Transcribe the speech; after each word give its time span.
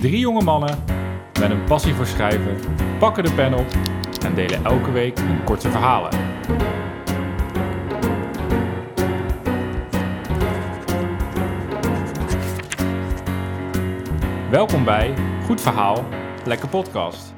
Drie 0.00 0.18
jonge 0.18 0.44
mannen 0.44 0.78
met 1.40 1.50
een 1.50 1.64
passie 1.64 1.94
voor 1.94 2.06
schrijven 2.06 2.56
pakken 2.98 3.24
de 3.24 3.32
pen 3.32 3.54
op 3.54 3.66
en 4.24 4.34
delen 4.34 4.64
elke 4.64 4.92
week 4.92 5.18
een 5.18 5.44
korte 5.44 5.70
verhalen. 5.70 6.10
Welkom 14.50 14.84
bij 14.84 15.14
Goed 15.44 15.60
Verhaal, 15.60 16.04
Lekker 16.44 16.68
Podcast. 16.68 17.34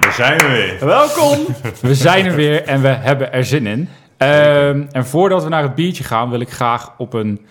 Daar 0.00 0.12
zijn 0.12 0.38
we 0.38 0.48
weer. 0.48 0.86
Welkom! 0.86 1.46
We 1.88 1.94
zijn 1.94 2.26
er 2.26 2.34
weer 2.34 2.64
en 2.64 2.82
we 2.82 2.88
hebben 2.88 3.32
er 3.32 3.44
zin 3.44 3.66
in. 3.66 3.88
Ehm, 4.16 4.86
en 4.90 5.06
voordat 5.06 5.42
we 5.42 5.48
naar 5.48 5.62
het 5.62 5.74
biertje 5.74 6.04
gaan, 6.04 6.30
wil 6.30 6.40
ik 6.40 6.50
graag 6.50 6.94
op 6.98 7.12
een 7.12 7.46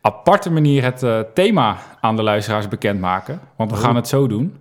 aparte 0.00 0.50
manier 0.50 0.82
het 0.82 1.02
eh, 1.02 1.20
thema 1.34 1.78
aan 2.00 2.16
de 2.16 2.22
luisteraars 2.22 2.68
bekendmaken. 2.68 3.40
Want 3.56 3.70
we 3.70 3.76
gaan 3.76 3.96
het 3.96 4.08
zo 4.08 4.26
doen. 4.26 4.56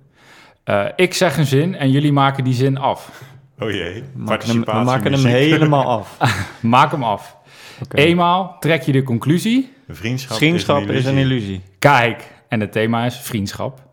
Eh, 0.64 0.86
ik 0.96 1.14
zeg 1.14 1.38
een 1.38 1.46
zin 1.46 1.76
en 1.76 1.92
jullie 1.92 2.12
maken 2.12 2.44
die 2.44 2.54
zin 2.54 2.78
af. 2.78 3.22
Oh 3.60 3.72
jee. 3.72 3.94
We 3.94 4.22
maken 4.24 4.50
hem, 4.50 4.64
we 4.64 4.84
maken 4.84 5.14
hem 5.14 5.26
helemaal 5.26 5.86
af. 6.00 6.18
Maak 6.62 6.92
hem 6.92 7.04
af. 7.04 7.38
Oké. 7.84 7.98
Eenmaal 7.98 8.56
trek 8.60 8.82
je 8.82 8.92
de 8.92 9.04
conclusie. 9.04 9.74
Vriendschap, 9.88 10.38
Vriendschap 10.38 10.90
is 10.90 11.06
een 11.06 11.18
illusie. 11.18 11.62
Kijk, 11.80 12.28
en 12.48 12.60
het 12.60 12.72
thema 12.72 13.06
is 13.06 13.18
vriendschap. 13.18 13.88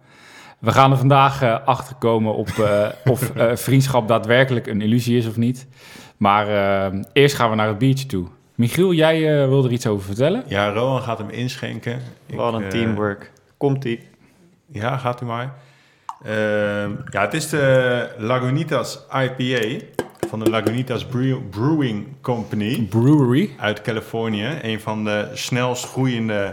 We 0.59 0.73
gaan 0.73 0.91
er 0.91 0.97
vandaag 0.98 1.42
eh, 1.42 1.56
achter 1.65 1.97
komen 1.97 2.34
op 2.34 2.48
eh, 2.48 2.89
of 3.05 3.31
eh, 3.37 3.56
vriendschap 3.56 4.09
daadwerkelijk 4.09 4.67
een 4.67 4.81
illusie 4.81 5.17
is 5.17 5.27
of 5.27 5.37
niet. 5.37 5.67
Maar 6.17 6.47
eerst 7.12 7.34
gaan 7.34 7.51
we 7.51 7.56
naar 7.56 7.69
het 7.69 7.78
biertje 7.78 8.06
toe. 8.06 8.27
Michiel, 8.56 8.92
jij 8.92 9.42
eh, 9.42 9.48
wil 9.48 9.65
er 9.65 9.73
iets 9.73 9.87
over 9.87 10.06
vertellen? 10.06 10.45
Ja, 10.46 10.73
Rowan 10.73 11.02
gaat 11.02 11.19
hem 11.19 11.30
inschenken. 11.30 12.01
Ik, 12.27 12.34
Wat 12.37 12.55
een 12.55 12.62
eh, 12.62 12.69
teamwork. 12.69 13.33
Komt-ie. 13.56 14.01
Ja, 14.66 14.97
gaat 14.97 15.20
u 15.20 15.24
maar. 15.24 15.55
Ehm, 16.25 16.91
ja, 17.11 17.20
het 17.20 17.34
is 17.34 17.48
de 17.48 18.08
Lagunitas 18.19 18.98
IPA 19.12 19.84
van 20.28 20.39
de 20.39 20.50
Lagunitas 20.50 21.05
Brew- 21.06 21.48
Brewing 21.50 22.06
Company 22.20 22.83
Brewery. 22.91 23.50
uit 23.58 23.81
Californië. 23.81 24.59
Een 24.62 24.81
van 24.81 25.05
de 25.05 25.31
snelst 25.34 25.84
groeiende 25.86 26.53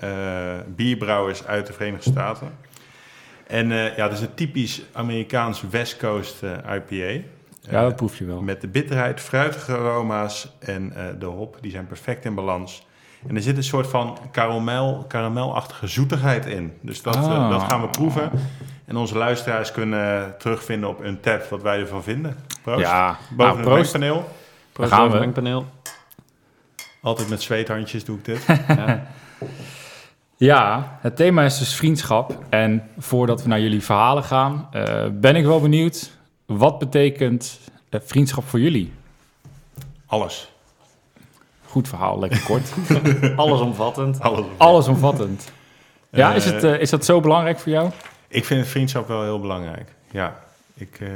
eh, 0.00 0.10
bierbrouwers 0.76 1.46
uit 1.46 1.66
de 1.66 1.72
Verenigde 1.72 2.10
Staten. 2.10 2.50
En 3.46 3.72
eh, 3.72 3.96
ja, 3.96 4.04
het 4.04 4.12
is 4.12 4.20
een 4.20 4.34
typisch 4.34 4.82
Amerikaans 4.92 5.62
West 5.70 5.96
Coast 5.96 6.42
IPA. 6.74 7.20
Ja, 7.70 7.82
dat 7.82 7.96
proef 7.96 8.18
je 8.18 8.24
wel. 8.24 8.40
Met 8.40 8.60
de 8.60 8.68
bitterheid, 8.68 9.20
fruitige 9.20 9.72
aroma's 9.72 10.52
en 10.58 10.92
eh, 10.96 11.04
de 11.18 11.26
hop, 11.26 11.58
die 11.60 11.70
zijn 11.70 11.86
perfect 11.86 12.24
in 12.24 12.34
balans. 12.34 12.86
En 13.28 13.36
er 13.36 13.42
zit 13.42 13.56
een 13.56 13.62
soort 13.62 13.86
van 13.86 14.18
karamel, 14.32 15.04
karamelachtige 15.08 15.86
zoetigheid 15.86 16.46
in. 16.46 16.72
Dus 16.80 17.02
dat, 17.02 17.16
eh, 17.16 17.22
Ah. 17.44 17.50
dat 17.50 17.62
gaan 17.62 17.80
we 17.80 17.88
proeven. 17.88 18.30
En 18.84 18.96
onze 18.96 19.18
luisteraars 19.18 19.72
kunnen 19.72 20.34
terugvinden 20.38 20.88
op 20.88 21.00
een 21.00 21.20
tab 21.20 21.42
wat 21.44 21.62
wij 21.62 21.78
ervan 21.80 22.02
vinden. 22.02 22.36
Proost. 22.62 22.80
Ja, 22.80 23.16
Boven 23.36 23.54
nou, 23.56 23.58
het 23.70 23.78
mengpaneel. 23.78 24.28
Proost 24.72 24.92
gaan 24.92 25.10
het 25.10 25.20
mengpaneel. 25.20 25.66
Altijd 27.02 27.28
met 27.28 27.42
zweethandjes 27.42 28.04
doe 28.04 28.18
ik 28.18 28.24
dit. 28.24 28.46
Ja. 28.68 29.06
Ja, 30.36 30.98
het 31.00 31.16
thema 31.16 31.42
is 31.42 31.58
dus 31.58 31.74
vriendschap. 31.74 32.38
En 32.48 32.82
voordat 32.98 33.42
we 33.42 33.48
naar 33.48 33.60
jullie 33.60 33.82
verhalen 33.82 34.22
gaan, 34.24 34.68
eh, 34.72 35.04
ben 35.12 35.36
ik 35.36 35.44
wel 35.44 35.60
benieuwd. 35.60 36.10
Wat 36.48 36.78
betekent 36.78 37.58
eh, 37.88 38.00
vriendschap 38.04 38.44
voor 38.48 38.60
jullie? 38.60 38.92
Alles. 40.06 40.52
Goed 41.64 41.88
verhaal, 41.88 42.18
lekker 42.18 42.42
kort. 42.42 42.72
Allesomvattend. 43.36 44.20
Alles. 44.20 44.46
Allesomvattend. 44.56 45.52
Ja, 46.10 46.30
Eh, 46.30 46.36
is, 46.36 46.44
het, 46.44 46.64
eh, 46.64 46.80
is 46.80 46.90
dat 46.90 47.04
zo 47.04 47.20
belangrijk 47.20 47.58
voor 47.58 47.72
jou? 47.72 47.90
Ik 48.28 48.44
vind 48.44 48.66
vriendschap 48.66 49.08
wel 49.08 49.22
heel 49.22 49.40
belangrijk. 49.40 49.94
Ja, 50.10 50.38
ik, 50.74 51.00
eh, 51.00 51.08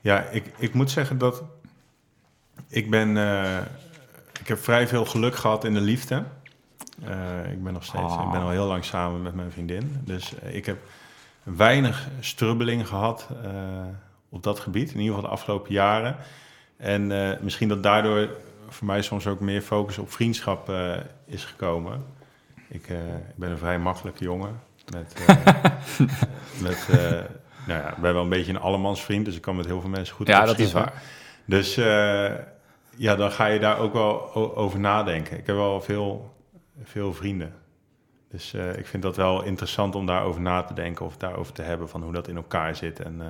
ja, 0.00 0.20
ik, 0.22 0.44
ik 0.58 0.74
moet 0.74 0.90
zeggen 0.90 1.18
dat 1.18 1.42
ik 2.68 2.90
ben. 2.90 3.16
eh, 3.16 3.58
ik 4.40 4.48
heb 4.48 4.58
vrij 4.58 4.88
veel 4.88 5.04
geluk 5.04 5.34
gehad 5.36 5.64
in 5.64 5.74
de 5.74 5.80
liefde. 5.80 6.24
Eh, 7.04 7.52
ik 7.52 7.62
ben 7.64 7.72
nog 7.72 7.84
steeds. 7.84 8.04
Ah. 8.12 8.22
Ik 8.24 8.30
ben 8.32 8.40
al 8.40 8.50
heel 8.50 8.66
lang 8.66 8.84
samen 8.84 9.22
met 9.22 9.34
mijn 9.34 9.50
vriendin. 9.52 10.00
Dus 10.04 10.38
eh, 10.38 10.54
ik 10.54 10.66
heb 10.66 10.78
weinig 11.42 12.08
strubbeling 12.20 12.88
gehad 12.88 13.28
eh, 13.44 13.52
op 14.28 14.42
dat 14.42 14.60
gebied. 14.60 14.92
In 14.92 14.98
ieder 14.98 15.14
geval 15.14 15.30
de 15.30 15.36
afgelopen 15.36 15.72
jaren. 15.72 16.16
En 16.76 17.12
eh, 17.12 17.40
misschien 17.40 17.68
dat 17.68 17.82
daardoor 17.82 18.28
voor 18.68 18.86
mij 18.86 19.02
soms 19.02 19.26
ook 19.26 19.40
meer 19.40 19.62
focus 19.62 19.98
op 19.98 20.12
vriendschap 20.12 20.68
eh, 20.68 20.96
is 21.26 21.44
gekomen. 21.44 22.04
Ik, 22.68 22.88
ik 22.88 23.36
ben 23.36 23.50
een 23.50 23.58
vrij 23.58 23.78
makkelijke 23.78 24.24
jongen. 24.24 24.60
Met, 24.92 25.14
met 26.66 26.86
nou 27.66 27.80
ja, 27.80 27.90
ik 27.90 27.96
ben 27.96 28.14
wel 28.14 28.22
een 28.22 28.28
beetje 28.28 28.52
een 28.52 28.60
allemansvriend, 28.60 29.24
dus 29.24 29.36
ik 29.36 29.42
kan 29.42 29.56
met 29.56 29.66
heel 29.66 29.80
veel 29.80 29.90
mensen 29.90 30.14
goed 30.14 30.26
Ja, 30.26 30.44
dat 30.44 30.58
is 30.58 30.72
waar. 30.72 31.02
Dus 31.44 31.74
ja, 32.96 33.16
dan 33.16 33.32
ga 33.32 33.46
je 33.46 33.58
daar 33.58 33.78
ook 33.78 33.92
wel 33.92 34.34
over 34.56 34.80
nadenken. 34.80 35.38
Ik 35.38 35.46
heb 35.46 35.56
wel 35.56 35.80
veel, 35.80 36.34
veel 36.82 37.14
vrienden. 37.14 37.54
Dus 38.30 38.54
eh, 38.54 38.76
ik 38.76 38.86
vind 38.86 39.02
dat 39.02 39.16
wel 39.16 39.42
interessant 39.42 39.94
om 39.94 40.06
daarover 40.06 40.40
na 40.40 40.62
te 40.62 40.74
denken 40.74 41.06
of 41.06 41.16
daarover 41.16 41.52
te 41.52 41.62
hebben 41.62 41.88
van 41.88 42.02
hoe 42.02 42.12
dat 42.12 42.28
in 42.28 42.36
elkaar 42.36 42.76
zit. 42.76 43.00
En 43.00 43.20
eh, 43.20 43.26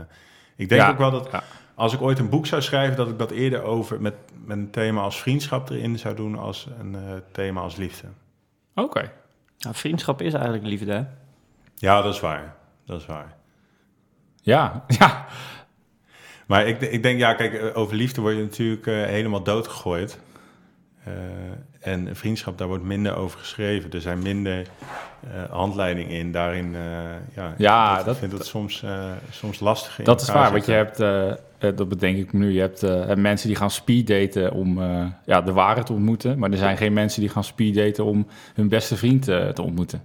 ik 0.57 0.69
denk 0.69 0.81
Ja, 0.81 0.91
ook 0.91 0.99
wel 0.99 1.11
dat 1.11 1.29
ja. 1.33 1.43
als 1.75 1.93
ik 1.93 2.03
ooit 2.03 2.19
een 2.19 2.29
boek 2.29 2.47
zou 2.47 2.63
schrijven, 2.63 2.97
dat 2.97 3.09
ik 3.09 3.19
dat 3.19 3.31
eerder 3.31 3.63
over 3.63 4.01
met, 4.01 4.15
met 4.45 4.57
een 4.57 4.71
thema 4.71 5.01
als 5.03 5.21
vriendschap 5.21 5.71
erin 5.71 5.99
zou 5.99 6.15
doen 6.15 6.39
als 6.39 6.69
een 6.79 6.95
eh, 6.95 7.01
thema 7.33 7.61
als 7.61 7.77
liefde. 7.77 8.07
Oké. 8.75 9.13
Nou, 9.59 9.75
vriendschap 9.75 10.23
is 10.23 10.33
eigenlijk 10.33 10.65
liefde, 10.65 10.93
hè? 10.93 11.03
Ja, 11.75 12.03
dat 12.03 12.15
is 12.15 12.21
waar. 12.21 12.55
Dat 12.85 13.01
is 13.01 13.07
waar. 13.07 13.37
Ja, 14.43 14.85
ja. 14.99 15.27
Maar 16.47 16.67
ik, 16.67 16.81
ik 16.81 17.03
denk, 17.03 17.19
ja, 17.19 17.35
kijk, 17.35 17.77
over 17.77 17.97
liefde 17.97 18.21
word 18.21 18.37
je 18.37 18.43
natuurlijk 18.43 18.87
helemaal 18.87 19.43
doodgegooid. 19.43 20.19
En 21.81 22.17
vriendschap, 22.17 22.59
daar 22.59 22.69
wordt 22.69 22.85
minder 22.85 23.17
over 23.17 23.39
geschreven. 23.39 23.91
Er 23.91 24.01
zijn 24.01 24.19
minder 24.23 24.67
eh 25.21 25.51
handleidingen 25.51 26.11
in. 26.11 26.33
Daarin, 26.33 26.75
eh, 26.75 26.81
ja, 27.37 27.55
Ja, 27.59 27.99
ik 27.99 28.05
dat- 28.05 28.17
vind 28.19 28.33
het 28.33 28.47
soms, 28.47 28.83
eh, 28.83 29.11
soms 29.31 29.61
lastig. 29.61 29.99
in 29.99 30.05
Dat 30.05 30.21
is 30.21 30.29
waar, 30.31 30.53
want 30.53 30.67
je 30.67 30.73
hebt, 30.73 30.97
dat 31.77 31.89
bedenk 31.89 32.17
ik 32.17 32.33
nu, 32.33 32.53
je 32.53 32.61
hebt 32.61 32.83
eh, 32.83 33.15
mensen 33.15 33.49
die 33.49 33.57
gaan 33.57 33.71
speeddaten 33.71 34.53
om 34.53 34.83
eh, 34.83 35.07
ja, 35.27 35.41
de 35.43 35.53
ware 35.53 35.83
te 35.83 35.93
ontmoeten. 35.93 36.39
Maar 36.39 36.51
er 36.51 36.57
zijn 36.57 36.77
geen 36.77 36.93
mensen 36.93 37.21
die 37.21 37.31
gaan 37.31 37.45
speeddaten 37.45 38.05
om 38.05 38.27
hun 38.55 38.69
beste 38.69 38.97
vriend 38.97 39.29
eh, 39.29 39.49
te 39.49 39.63
ontmoeten. 39.63 40.03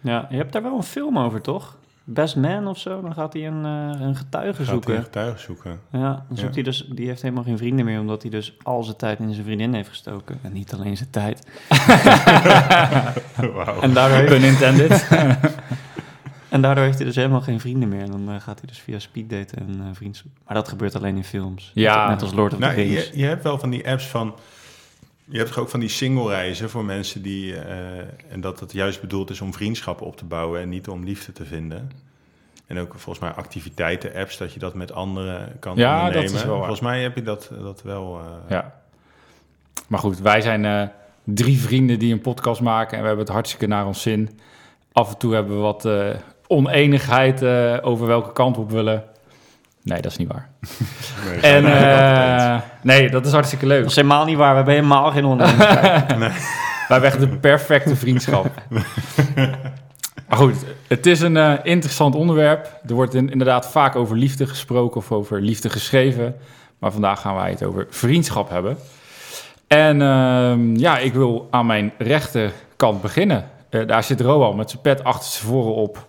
Ja, 0.00 0.26
je 0.30 0.36
hebt 0.36 0.52
daar 0.52 0.62
wel 0.62 0.76
een 0.76 0.82
film 0.82 1.18
over, 1.18 1.40
toch? 1.40 1.76
Best 2.08 2.36
Man 2.36 2.66
of 2.66 2.78
zo, 2.78 3.00
dan 3.00 3.14
gaat 3.14 3.32
hij 3.32 3.46
een, 3.46 3.64
eh, 3.64 4.00
een 4.00 4.16
getuige 4.16 4.56
Gaat 4.62 4.66
zoeken. 4.72 4.94
hij 4.94 5.02
getuigen 5.02 5.40
zoeken. 5.40 5.80
Ja, 5.92 6.24
dan 6.28 6.36
zoekt 6.36 6.40
Ja. 6.48 6.54
hij 6.54 6.62
dus, 6.62 6.86
die 6.94 7.06
heeft 7.06 7.22
helemaal 7.22 7.44
geen 7.44 7.58
vrienden 7.58 7.84
meer, 7.84 8.00
omdat 8.00 8.22
hij 8.22 8.30
dus 8.30 8.56
al 8.62 8.82
zijn 8.82 8.96
tijd 8.96 9.18
in 9.18 9.32
zijn 9.32 9.44
vriendin 9.44 9.74
heeft 9.74 9.88
gestoken. 9.88 10.38
En 10.42 10.52
niet 10.52 10.72
alleen 10.72 10.96
zijn 10.96 11.10
tijd. 11.10 11.46
Wauw. 13.54 13.80
En 13.80 13.92
daardoor 13.92 14.16
heeft, 14.18 14.30
Pun 14.32 14.42
intended. 14.42 15.08
en 16.48 16.60
daardoor 16.62 16.84
heeft 16.84 16.96
hij 16.96 17.06
dus 17.06 17.16
helemaal 17.16 17.40
geen 17.40 17.60
vrienden 17.60 17.88
meer. 17.88 18.02
En 18.02 18.10
dan 18.10 18.28
eh, 18.28 18.34
gaat 18.40 18.58
hij 18.58 18.68
dus 18.68 18.78
via 18.78 18.98
speeddaten 18.98 19.58
en 19.58 19.74
eh 19.80 19.86
vriendschap. 19.92 20.30
Maar 20.46 20.54
dat 20.54 20.68
gebeurt 20.68 20.94
alleen 20.96 21.16
in 21.16 21.24
films. 21.24 21.70
Ja. 21.74 22.00
Net, 22.00 22.08
net 22.08 22.22
als 22.22 22.32
Lord 22.32 22.52
of 22.52 22.58
the 22.58 22.64
Nou, 22.64 22.76
Rings. 22.76 23.10
je, 23.10 23.18
je 23.18 23.24
hebt 23.24 23.42
wel 23.42 23.58
van 23.58 23.70
die 23.70 23.88
apps 23.90 24.06
van... 24.08 24.34
Je 25.28 25.38
hebt 25.38 25.56
ook 25.56 25.68
van 25.68 25.80
die 25.80 25.88
single 25.88 26.28
reizen 26.28 26.70
voor 26.70 26.84
mensen 26.84 27.22
die... 27.22 27.56
eh, 27.56 27.98
en 28.28 28.40
dat 28.40 28.60
het 28.60 28.72
juist 28.72 29.00
bedoeld 29.00 29.30
is 29.30 29.40
om 29.40 29.52
vriendschappen 29.54 30.06
op 30.06 30.16
te 30.16 30.24
bouwen... 30.24 30.60
en 30.60 30.68
niet 30.68 30.88
om 30.88 31.04
liefde 31.04 31.32
te 31.32 31.44
vinden. 31.44 31.90
En 32.66 32.78
ook 32.78 32.90
volgens 32.96 33.18
mij 33.18 33.30
activiteiten-apps... 33.34 34.36
dat 34.36 34.52
je 34.52 34.58
dat 34.58 34.74
met 34.74 34.92
anderen 34.92 35.56
kan 35.60 35.76
Ja, 35.76 35.96
dat 35.96 36.06
ondernemen. 36.06 36.34
is 36.40 36.44
wel. 36.44 36.56
Volgens 36.56 36.80
mij 36.80 37.02
heb 37.02 37.14
je 37.14 37.22
dat, 37.22 37.50
dat 37.62 37.82
wel... 37.82 38.18
eh, 38.20 38.50
Ja. 38.50 38.74
Maar 39.88 39.98
goed, 40.00 40.18
wij 40.18 40.40
zijn 40.40 40.64
eh, 40.64 40.82
drie 41.24 41.58
vrienden 41.60 41.98
die 41.98 42.12
een 42.12 42.20
podcast 42.20 42.60
maken 42.60 42.92
en 42.96 43.00
we 43.00 43.06
hebben 43.06 43.24
het 43.24 43.34
hartstikke 43.34 43.66
naar 43.66 43.86
ons 43.86 44.02
zin. 44.02 44.38
Af 44.92 45.10
en 45.12 45.18
toe 45.18 45.34
hebben 45.34 45.54
we 45.56 45.62
wat 45.62 45.88
oneenigheid 46.46 47.42
over 47.82 48.06
welke 48.06 48.32
kant 48.32 48.56
we 48.56 48.62
op 48.62 48.70
willen. 48.70 49.04
Nee, 49.86 50.00
dat 50.02 50.10
is 50.10 50.16
niet 50.18 50.28
waar. 50.32 50.48
nee, 51.30 51.40
En 51.40 51.62
dat- 51.62 51.72
eh, 51.72 52.56
nee, 52.82 53.10
dat 53.10 53.26
is 53.26 53.32
hartstikke 53.32 53.66
leuk. 53.66 53.80
Dat 53.80 53.90
is 53.90 53.96
helemaal 53.96 54.24
niet 54.24 54.36
waar. 54.36 54.50
We 54.50 54.56
hebben 54.56 54.74
helemaal 54.74 55.10
geen 55.10 55.24
onderneming. 55.24 55.58
Wij 56.88 56.96
hebben 57.00 57.10
echt 57.10 57.20
de 57.20 57.28
perfecte 57.28 57.96
vriendschap. 57.96 58.46
Maar 60.28 60.38
goed, 60.38 60.54
het 60.88 61.06
is 61.06 61.20
een 61.20 61.36
eh, 61.36 61.52
interessant 61.62 62.14
onderwerp. 62.14 62.80
Er 62.88 62.94
wordt 62.94 63.14
in- 63.14 63.30
inderdaad 63.30 63.68
vaak 63.70 63.96
over 63.96 64.16
liefde 64.16 64.46
gesproken 64.46 64.96
of 64.96 65.12
over 65.12 65.40
liefde 65.40 65.68
geschreven. 65.70 66.36
Maar 66.78 66.92
vandaag 66.92 67.20
gaan 67.20 67.34
wij 67.34 67.50
het 67.50 67.64
over 67.64 67.86
vriendschap 67.90 68.48
hebben. 68.50 68.76
En 69.66 70.02
ehm, 70.02 70.76
ja, 70.76 70.98
ik 70.98 71.12
wil 71.14 71.48
aan 71.50 71.66
mijn 71.66 71.92
rechterkant 71.98 73.02
beginnen. 73.02 73.44
Eh, 73.70 73.86
daar 73.86 74.04
zit 74.04 74.20
Roal 74.20 74.52
met 74.52 74.70
zijn 74.70 74.82
pet 74.82 75.04
achter 75.04 75.30
zijn 75.30 75.44
voren 75.52 75.74
op. 75.74 76.08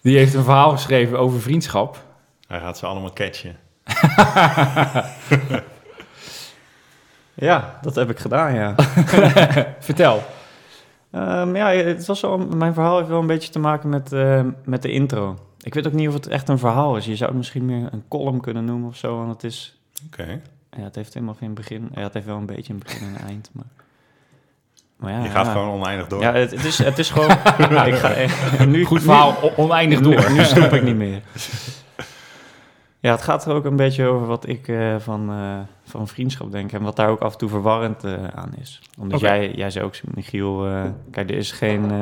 Die 0.00 0.16
heeft 0.18 0.34
een 0.34 0.44
verhaal 0.44 0.70
geschreven 0.70 1.18
over 1.18 1.40
vriendschap. 1.40 2.03
Hij 2.46 2.60
gaat 2.60 2.78
ze 2.78 2.86
allemaal 2.86 3.12
catchen. 3.12 3.56
ja, 7.34 7.78
dat 7.82 7.94
heb 7.94 8.10
ik 8.10 8.18
gedaan, 8.18 8.54
ja. 8.54 8.74
Vertel. 9.78 10.22
Ehm, 11.10 11.56
ja, 11.56 11.68
het 11.68 12.06
was 12.06 12.20
wel, 12.20 12.38
mijn 12.38 12.74
verhaal 12.74 12.96
heeft 12.96 13.08
wel 13.08 13.20
een 13.20 13.26
beetje 13.26 13.50
te 13.50 13.58
maken 13.58 13.88
met, 13.88 14.12
eh, 14.12 14.40
met 14.64 14.82
de 14.82 14.92
intro. 14.92 15.38
Ik 15.60 15.74
weet 15.74 15.86
ook 15.86 15.92
niet 15.92 16.08
of 16.08 16.14
het 16.14 16.26
echt 16.26 16.48
een 16.48 16.58
verhaal 16.58 16.96
is. 16.96 17.04
Je 17.04 17.16
zou 17.16 17.28
het 17.28 17.38
misschien 17.38 17.64
meer 17.64 17.88
een 17.90 18.04
column 18.08 18.40
kunnen 18.40 18.64
noemen 18.64 18.88
of 18.88 18.96
zo. 18.96 19.16
Want 19.16 19.32
het 19.32 19.44
is... 19.44 19.78
Oké. 20.06 20.40
Ja, 20.70 20.82
het 20.82 20.94
heeft 20.94 21.14
helemaal 21.14 21.34
geen 21.34 21.54
begin. 21.54 21.90
Ja, 21.94 22.02
het 22.02 22.12
heeft 22.14 22.26
wel 22.26 22.36
een 22.36 22.46
beetje 22.46 22.72
een 22.72 22.78
begin 22.78 23.08
en 23.08 23.14
een 23.14 23.28
eind. 23.28 23.50
Maar, 23.52 23.64
maar 24.96 25.12
ja, 25.12 25.22
Je 25.22 25.30
gaat 25.30 25.46
ja. 25.46 25.52
gewoon 25.52 25.80
oneindig 25.80 26.06
door. 26.06 26.20
Ja, 26.20 26.32
het, 26.32 26.50
het, 26.50 26.64
is, 26.64 26.78
het 26.78 26.98
is 26.98 27.10
gewoon... 27.10 27.30
ik 27.86 27.94
ga, 27.94 28.64
nu, 28.64 28.84
Goed 28.84 29.02
verhaal, 29.02 29.36
oneindig 29.56 30.00
door. 30.00 30.30
Nu, 30.30 30.36
nu 30.36 30.44
stop 30.44 30.72
ik 30.72 30.82
niet 30.82 30.96
meer. 30.96 31.22
Ja, 33.04 33.10
het 33.10 33.22
gaat 33.22 33.46
er 33.46 33.54
ook 33.54 33.64
een 33.64 33.76
beetje 33.76 34.04
over 34.04 34.26
wat 34.26 34.48
ik 34.48 34.68
eh, 34.68 34.96
van, 34.98 35.30
eh, 35.30 35.58
van 35.84 36.08
vriendschap 36.08 36.50
denk. 36.50 36.72
En 36.72 36.82
wat 36.82 36.96
daar 36.96 37.08
ook 37.08 37.20
af 37.20 37.32
en 37.32 37.38
toe 37.38 37.48
verwarrend 37.48 38.04
eh, 38.04 38.24
aan 38.26 38.54
is. 38.60 38.82
Omdat 38.98 39.20
jij, 39.20 39.52
jij 39.54 39.70
zei 39.70 39.84
ook, 39.84 39.94
Michiel... 40.14 40.68
kijk, 41.10 41.30
er 41.30 41.36
is 41.36 41.52
geen 41.52 41.92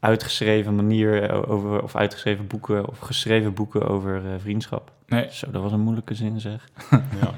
uitgeschreven 0.00 0.74
manier 0.74 1.46
over... 1.46 1.82
of 1.82 1.96
uitgeschreven 1.96 2.46
boeken 2.46 2.88
of 2.88 2.98
geschreven 2.98 3.54
boeken 3.54 3.88
over 3.88 4.22
vriendschap. 4.38 4.90
Nee. 5.06 5.26
Zo, 5.30 5.50
dat 5.50 5.62
was 5.62 5.72
een 5.72 5.80
moeilijke 5.80 6.14
zin 6.14 6.40
zeg. 6.40 6.68
Ja. 6.90 7.30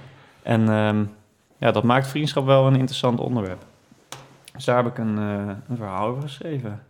En 0.43 0.69
ehm, 0.69 1.05
ja, 1.59 1.71
dat 1.71 1.85
maakt 1.85 2.07
vriendschap 2.07 2.45
wel 2.45 2.67
een 2.67 2.77
interessant 2.77 3.21
onderwerp. 3.21 3.65
Dus 4.53 4.65
daar 4.65 4.77
heb 4.77 4.87
ik 4.87 4.99
een, 4.99 5.17
een 5.17 5.77
verhaal 5.77 6.07
over 6.07 6.23
geschreven. 6.23 6.83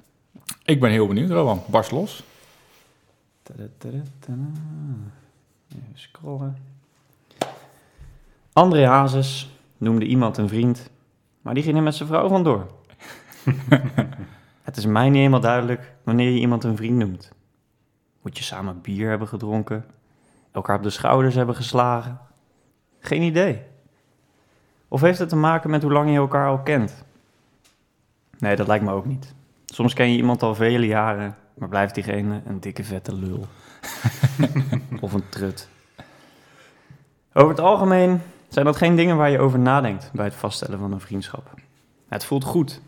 Ik 0.64 0.80
ben 0.80 0.90
heel 0.90 1.06
benieuwd, 1.06 1.30
Rowan. 1.30 1.62
Barst 1.66 1.90
los. 1.90 2.24
Even 5.68 5.84
scrollen. 5.94 6.56
André 8.52 8.86
Hazes 8.86 9.50
noemde 9.76 10.04
iemand 10.04 10.36
een 10.36 10.48
vriend, 10.48 10.90
maar 11.40 11.54
die 11.54 11.62
ging 11.62 11.76
er 11.76 11.82
met 11.82 11.94
zijn 11.94 12.08
vrouw 12.08 12.28
vandoor. 12.28 12.66
Het 14.62 14.76
is 14.76 14.86
mij 14.86 15.08
niet 15.08 15.16
helemaal 15.16 15.40
duidelijk 15.40 15.94
wanneer 16.02 16.30
je 16.30 16.40
iemand 16.40 16.64
een 16.64 16.76
vriend 16.76 16.96
noemt. 16.96 17.32
Moet 18.22 18.38
je 18.38 18.44
samen 18.44 18.80
bier 18.80 19.08
hebben 19.08 19.28
gedronken? 19.28 19.84
Elkaar 20.52 20.76
op 20.76 20.82
de 20.82 20.90
schouders 20.90 21.34
hebben 21.34 21.54
geslagen? 21.54 22.18
Geen 22.98 23.22
idee. 23.22 23.62
Of 24.88 25.00
heeft 25.00 25.18
het 25.18 25.28
te 25.28 25.36
maken 25.36 25.70
met 25.70 25.82
hoe 25.82 25.92
lang 25.92 26.10
je 26.10 26.16
elkaar 26.16 26.48
al 26.48 26.58
kent? 26.58 27.04
Nee, 28.38 28.56
dat 28.56 28.66
lijkt 28.66 28.84
me 28.84 28.92
ook 28.92 29.06
niet. 29.06 29.34
Soms 29.66 29.94
ken 29.94 30.10
je 30.10 30.16
iemand 30.16 30.42
al 30.42 30.54
vele 30.54 30.86
jaren, 30.86 31.36
maar 31.54 31.68
blijft 31.68 31.94
diegene 31.94 32.42
een 32.46 32.60
dikke 32.60 32.84
vette 32.84 33.14
lul. 33.14 33.46
of 35.00 35.12
een 35.12 35.28
trut. 35.28 35.68
Over 37.32 37.50
het 37.50 37.60
algemeen 37.60 38.20
zijn 38.48 38.64
dat 38.64 38.76
geen 38.76 38.96
dingen 38.96 39.16
waar 39.16 39.30
je 39.30 39.38
over 39.38 39.58
nadenkt 39.58 40.10
bij 40.12 40.24
het 40.24 40.34
vaststellen 40.34 40.78
van 40.78 40.92
een 40.92 41.00
vriendschap. 41.00 41.54
Het 42.08 42.24
voelt 42.24 42.44
goed. 42.44 42.80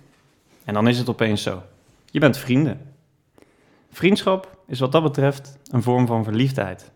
En 0.64 0.74
dan 0.74 0.88
is 0.88 0.98
het 0.98 1.08
opeens 1.08 1.42
zo. 1.42 1.62
Je 2.10 2.20
bent 2.20 2.36
vrienden. 2.36 2.94
Vriendschap 3.90 4.58
is 4.66 4.80
wat 4.80 4.92
dat 4.92 5.02
betreft 5.02 5.58
een 5.70 5.82
vorm 5.82 6.06
van 6.06 6.24
verliefdheid. 6.24 6.90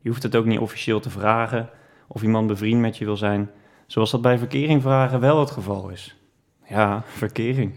Je 0.00 0.08
hoeft 0.08 0.22
het 0.22 0.36
ook 0.36 0.44
niet 0.44 0.58
officieel 0.58 1.00
te 1.00 1.10
vragen 1.10 1.70
of 2.06 2.22
iemand 2.22 2.46
bevriend 2.46 2.80
met 2.80 2.96
je 2.96 3.04
wil 3.04 3.16
zijn, 3.16 3.50
zoals 3.86 4.10
dat 4.10 4.22
bij 4.22 4.38
verkering 4.38 4.82
vragen 4.82 5.20
wel 5.20 5.40
het 5.40 5.50
geval 5.50 5.88
is. 5.88 6.16
Ja, 6.68 7.02
verkering. 7.06 7.74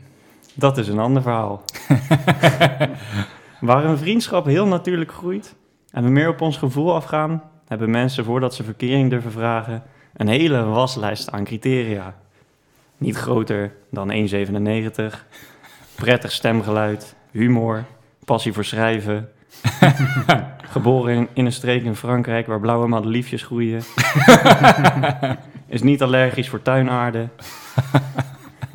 Dat 0.54 0.78
is 0.78 0.88
een 0.88 1.00
ander 1.00 1.22
verhaal. 1.22 1.64
Waar 3.60 3.86
een 3.86 3.98
vriendschap 3.98 4.46
heel 4.46 4.68
natuurlijk 4.68 5.12
groeit 5.12 5.56
en 5.92 6.04
we 6.04 6.10
meer 6.10 6.30
op 6.30 6.42
ons 6.42 6.58
gevoel 6.58 6.96
afgaan, 6.96 7.44
hebben 7.68 7.90
mensen 7.90 8.26
voordat 8.26 8.56
ze 8.56 8.64
verkering 8.64 9.10
durven 9.10 9.32
vragen 9.32 9.84
een 10.14 10.28
hele 10.28 10.64
waslijst 10.64 11.32
aan 11.32 11.44
criteria. 11.44 12.16
Niet 12.98 13.16
groter 13.16 13.74
dan 13.92 14.12
1,97, 14.12 15.16
prettig 15.96 16.32
stemgeluid, 16.32 17.16
humor, 17.32 17.84
passie 18.26 18.54
voor 18.54 18.66
schrijven, 18.66 19.30
geboren 20.74 21.16
in, 21.16 21.28
in 21.34 21.46
een 21.46 21.52
streek 21.52 21.84
in 21.84 21.96
Frankrijk 21.96 22.48
waar 22.48 22.60
blauwe 22.60 22.88
madeliefjes 22.88 23.44
groeien, 23.44 23.82
is 25.68 25.82
niet 25.82 26.02
allergisch 26.02 26.50
voor 26.50 26.62
tuinaarde 26.62 27.30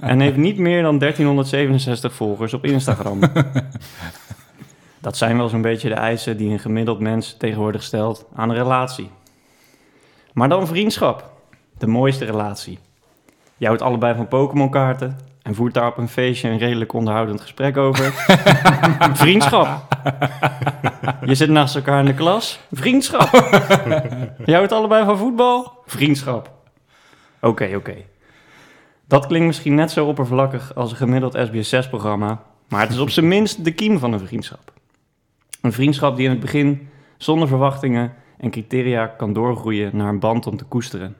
en 0.00 0.20
heeft 0.20 0.36
niet 0.36 0.58
meer 0.58 0.82
dan 0.82 0.98
1367 0.98 2.14
volgers 2.14 2.54
op 2.54 2.64
Instagram. 2.64 3.20
Dat 5.02 5.16
zijn 5.16 5.36
wel 5.36 5.48
zo'n 5.48 5.62
beetje 5.62 5.88
de 5.88 5.94
eisen 5.94 6.36
die 6.36 6.50
een 6.50 6.58
gemiddeld 6.58 7.00
mens 7.00 7.36
tegenwoordig 7.38 7.82
stelt 7.82 8.26
aan 8.34 8.50
een 8.50 8.56
relatie. 8.56 9.10
Maar 10.32 10.48
dan 10.48 10.66
vriendschap. 10.66 11.30
De 11.78 11.86
mooiste 11.86 12.24
relatie. 12.24 12.78
Je 13.56 13.66
houdt 13.66 13.82
allebei 13.82 14.14
van 14.16 14.28
Pokémon-kaarten 14.28 15.18
en 15.42 15.54
voert 15.54 15.74
daar 15.74 15.86
op 15.86 15.96
een 15.96 16.08
feestje 16.08 16.48
een 16.48 16.58
redelijk 16.58 16.92
onderhoudend 16.92 17.40
gesprek 17.40 17.76
over. 17.76 18.12
Vriendschap. 19.22 19.96
Je 21.24 21.34
zit 21.34 21.48
naast 21.48 21.74
elkaar 21.74 21.98
in 21.98 22.06
de 22.06 22.14
klas. 22.14 22.60
Vriendschap. 22.70 23.30
Je 24.44 24.54
houdt 24.54 24.72
allebei 24.72 25.04
van 25.04 25.18
voetbal. 25.18 25.72
Vriendschap. 25.86 26.50
Oké, 27.40 27.72
oké. 27.76 27.94
Dat 29.06 29.26
klinkt 29.26 29.46
misschien 29.46 29.74
net 29.74 29.90
zo 29.90 30.06
oppervlakkig 30.06 30.74
als 30.74 30.90
een 30.90 30.96
gemiddeld 30.96 31.36
SBS6-programma, 31.36 32.42
maar 32.68 32.80
het 32.80 32.90
is 32.90 32.98
op 32.98 33.10
zijn 33.10 33.28
minst 33.28 33.64
de 33.64 33.72
kiem 33.72 33.98
van 33.98 34.12
een 34.12 34.26
vriendschap. 34.26 34.72
Een 35.62 35.72
vriendschap 35.72 36.16
die 36.16 36.24
in 36.24 36.30
het 36.30 36.40
begin 36.40 36.88
zonder 37.16 37.48
verwachtingen 37.48 38.12
en 38.38 38.50
criteria 38.50 39.06
kan 39.06 39.32
doorgroeien 39.32 39.96
naar 39.96 40.08
een 40.08 40.18
band 40.18 40.46
om 40.46 40.56
te 40.56 40.64
koesteren. 40.64 41.16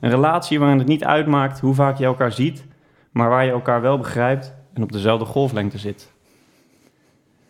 Een 0.00 0.10
relatie 0.10 0.58
waarin 0.58 0.78
het 0.78 0.86
niet 0.86 1.04
uitmaakt 1.04 1.60
hoe 1.60 1.74
vaak 1.74 1.98
je 1.98 2.04
elkaar 2.04 2.32
ziet, 2.32 2.64
maar 3.10 3.28
waar 3.28 3.44
je 3.44 3.50
elkaar 3.50 3.80
wel 3.80 3.98
begrijpt 3.98 4.54
en 4.74 4.82
op 4.82 4.92
dezelfde 4.92 5.24
golflengte 5.24 5.78
zit. 5.78 6.12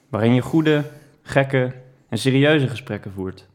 Waarin 0.09 0.35
je 0.35 0.41
goede, 0.41 0.85
gekke 1.23 1.73
en 2.09 2.19
serieuze 2.19 2.69
gesprekken 2.69 3.13
voert. 3.13 3.49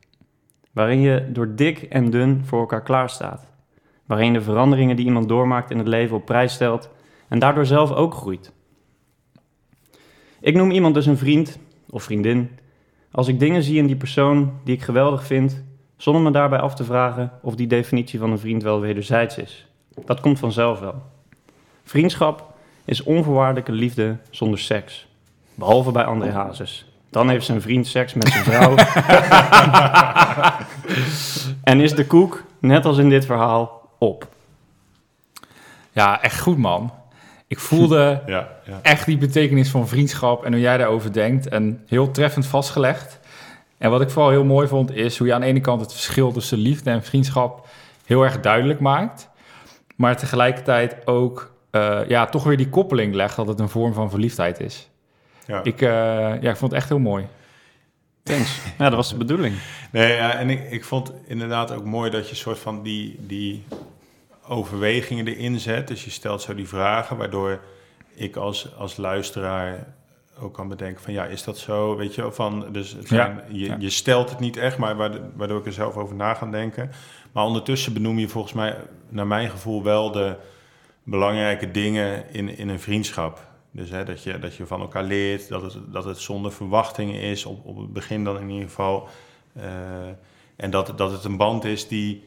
Waarin 0.71 0.99
je 0.99 1.29
door 1.31 1.55
dik 1.55 1.81
en 1.81 2.09
dun 2.09 2.45
voor 2.45 2.59
elkaar 2.59 2.83
klaarstaat. 2.83 3.45
Waarin 4.05 4.33
de 4.33 4.41
veranderingen 4.41 4.95
die 4.95 5.05
iemand 5.05 5.27
doormaakt 5.27 5.71
in 5.71 5.77
het 5.77 5.87
leven 5.87 6.15
op 6.15 6.25
prijs 6.25 6.53
stelt 6.53 6.89
en 7.27 7.39
daardoor 7.39 7.65
zelf 7.65 7.91
ook 7.91 8.13
groeit. 8.13 8.51
Ik 10.39 10.55
noem 10.55 10.71
iemand 10.71 10.93
dus 10.93 11.05
een 11.05 11.17
vriend 11.17 11.59
of 11.89 12.03
vriendin 12.03 12.49
als 13.17 13.27
ik 13.27 13.39
dingen 13.39 13.63
zie 13.63 13.77
in 13.77 13.87
die 13.87 13.95
persoon 13.95 14.53
die 14.63 14.75
ik 14.75 14.81
geweldig 14.81 15.25
vind, 15.25 15.63
zonder 15.97 16.21
me 16.21 16.31
daarbij 16.31 16.59
af 16.59 16.75
te 16.75 16.83
vragen 16.83 17.31
of 17.41 17.55
die 17.55 17.67
definitie 17.67 18.19
van 18.19 18.31
een 18.31 18.39
vriend 18.39 18.63
wel 18.63 18.79
wederzijds 18.79 19.37
is. 19.37 19.67
Dat 20.05 20.19
komt 20.19 20.39
vanzelf 20.39 20.79
wel. 20.79 21.01
Vriendschap 21.83 22.53
is 22.85 23.03
onvoorwaardelijke 23.03 23.71
liefde 23.71 24.17
zonder 24.29 24.59
seks. 24.59 25.07
Behalve 25.55 25.91
bij 25.91 26.03
André 26.03 26.31
Hazes. 26.31 26.85
Dan 27.09 27.29
heeft 27.29 27.45
zijn 27.45 27.61
vriend 27.61 27.87
seks 27.87 28.13
met 28.13 28.27
zijn 28.27 28.43
vrouw. 28.43 28.75
en 31.71 31.79
is 31.79 31.93
de 31.93 32.05
koek, 32.05 32.43
net 32.59 32.85
als 32.85 32.97
in 32.97 33.09
dit 33.09 33.25
verhaal, 33.25 33.89
op. 33.97 34.27
Ja, 35.91 36.21
echt 36.21 36.39
goed, 36.39 36.57
man. 36.57 36.91
Ik 37.47 37.59
voelde 37.59 38.21
Ja, 38.25 38.49
ja. 38.65 38.79
echt 38.81 39.05
die 39.05 39.17
betekenis 39.17 39.69
van 39.69 39.87
vriendschap 39.87 40.45
en 40.45 40.51
hoe 40.51 40.61
jij 40.61 40.77
daarover 40.77 41.13
denkt. 41.13 41.47
En 41.47 41.83
heel 41.87 42.11
treffend 42.11 42.45
vastgelegd. 42.45 43.19
En 43.77 43.89
wat 43.89 44.01
ik 44.01 44.09
vooral 44.09 44.31
heel 44.31 44.43
mooi 44.43 44.67
vond, 44.67 44.91
is 44.95 45.17
hoe 45.17 45.27
je 45.27 45.33
aan 45.33 45.41
de 45.41 45.47
ene 45.47 45.61
kant 45.61 45.81
het 45.81 45.91
verschil 45.91 46.31
tussen 46.31 46.57
liefde 46.57 46.89
en 46.89 47.03
vriendschap 47.03 47.67
heel 48.05 48.23
erg 48.23 48.39
duidelijk 48.39 48.79
maakt. 48.79 49.29
Maar 49.95 50.17
tegelijkertijd 50.17 51.07
ook 51.07 51.55
eh, 51.71 51.99
ja, 52.07 52.25
toch 52.25 52.43
weer 52.43 52.57
die 52.57 52.69
koppeling 52.69 53.13
legt 53.13 53.35
dat 53.35 53.47
het 53.47 53.59
een 53.59 53.69
vorm 53.69 53.93
van 53.93 54.09
verliefdheid 54.09 54.59
is. 54.59 54.89
ja. 55.45 55.63
Ik, 55.63 55.81
eh, 55.81 55.89
ja, 56.41 56.49
ik 56.49 56.57
vond 56.57 56.71
het 56.71 56.79
echt 56.81 56.89
heel 56.89 56.99
mooi. 56.99 57.27
Thanks. 58.23 58.59
Ja, 58.77 58.83
dat 58.85 58.93
was 58.93 59.09
de 59.09 59.17
bedoeling. 59.17 59.55
Nee, 59.91 60.13
ja, 60.15 60.33
en 60.33 60.49
ik, 60.49 60.71
ik 60.71 60.85
vond 60.85 61.13
inderdaad 61.25 61.71
ook 61.71 61.85
mooi 61.85 62.11
dat 62.11 62.29
je 62.29 62.35
soort 62.35 62.59
van 62.59 62.83
die, 62.83 63.15
die 63.19 63.63
overwegingen 64.47 65.27
erin 65.27 65.59
zet. 65.59 65.87
Dus 65.87 66.03
je 66.03 66.09
stelt 66.09 66.41
zo 66.41 66.55
die 66.55 66.67
vragen, 66.67 67.17
waardoor 67.17 67.59
ik 68.15 68.35
als, 68.35 68.75
als 68.75 68.97
luisteraar 68.97 69.95
ook 70.39 70.53
kan 70.53 70.67
bedenken 70.67 71.03
van 71.03 71.13
ja, 71.13 71.25
is 71.25 71.43
dat 71.43 71.57
zo? 71.57 71.95
Weet 71.95 72.15
je, 72.15 72.31
van, 72.31 72.65
dus 72.71 72.91
het 72.91 73.07
zijn, 73.07 73.41
je, 73.49 73.65
ja. 73.65 73.75
je 73.79 73.89
stelt 73.89 74.29
het 74.29 74.39
niet 74.39 74.57
echt, 74.57 74.77
maar 74.77 74.95
waardoor, 74.95 75.21
waardoor 75.35 75.59
ik 75.59 75.65
er 75.65 75.73
zelf 75.73 75.95
over 75.95 76.15
na 76.15 76.33
ga 76.33 76.45
denken. 76.45 76.91
Maar 77.31 77.45
ondertussen 77.45 77.93
benoem 77.93 78.19
je 78.19 78.27
volgens 78.27 78.53
mij, 78.53 78.77
naar 79.09 79.27
mijn 79.27 79.49
gevoel, 79.49 79.83
wel 79.83 80.11
de 80.11 80.35
belangrijke 81.03 81.71
dingen 81.71 82.33
in, 82.33 82.57
in 82.57 82.69
een 82.69 82.79
vriendschap. 82.79 83.47
Dus 83.71 83.89
hè, 83.89 84.03
dat, 84.03 84.23
je, 84.23 84.39
dat 84.39 84.55
je 84.55 84.65
van 84.65 84.81
elkaar 84.81 85.03
leert, 85.03 85.47
dat 85.49 85.61
het, 85.61 85.77
dat 85.87 86.05
het 86.05 86.17
zonder 86.17 86.51
verwachtingen 86.51 87.21
is, 87.21 87.45
op, 87.45 87.65
op 87.65 87.77
het 87.77 87.93
begin 87.93 88.23
dan 88.23 88.39
in 88.39 88.49
ieder 88.49 88.67
geval. 88.67 89.07
Eh, 89.53 89.63
en 90.55 90.71
dat, 90.71 90.97
dat 90.97 91.11
het 91.11 91.23
een 91.23 91.37
band 91.37 91.65
is 91.65 91.87
die, 91.87 92.23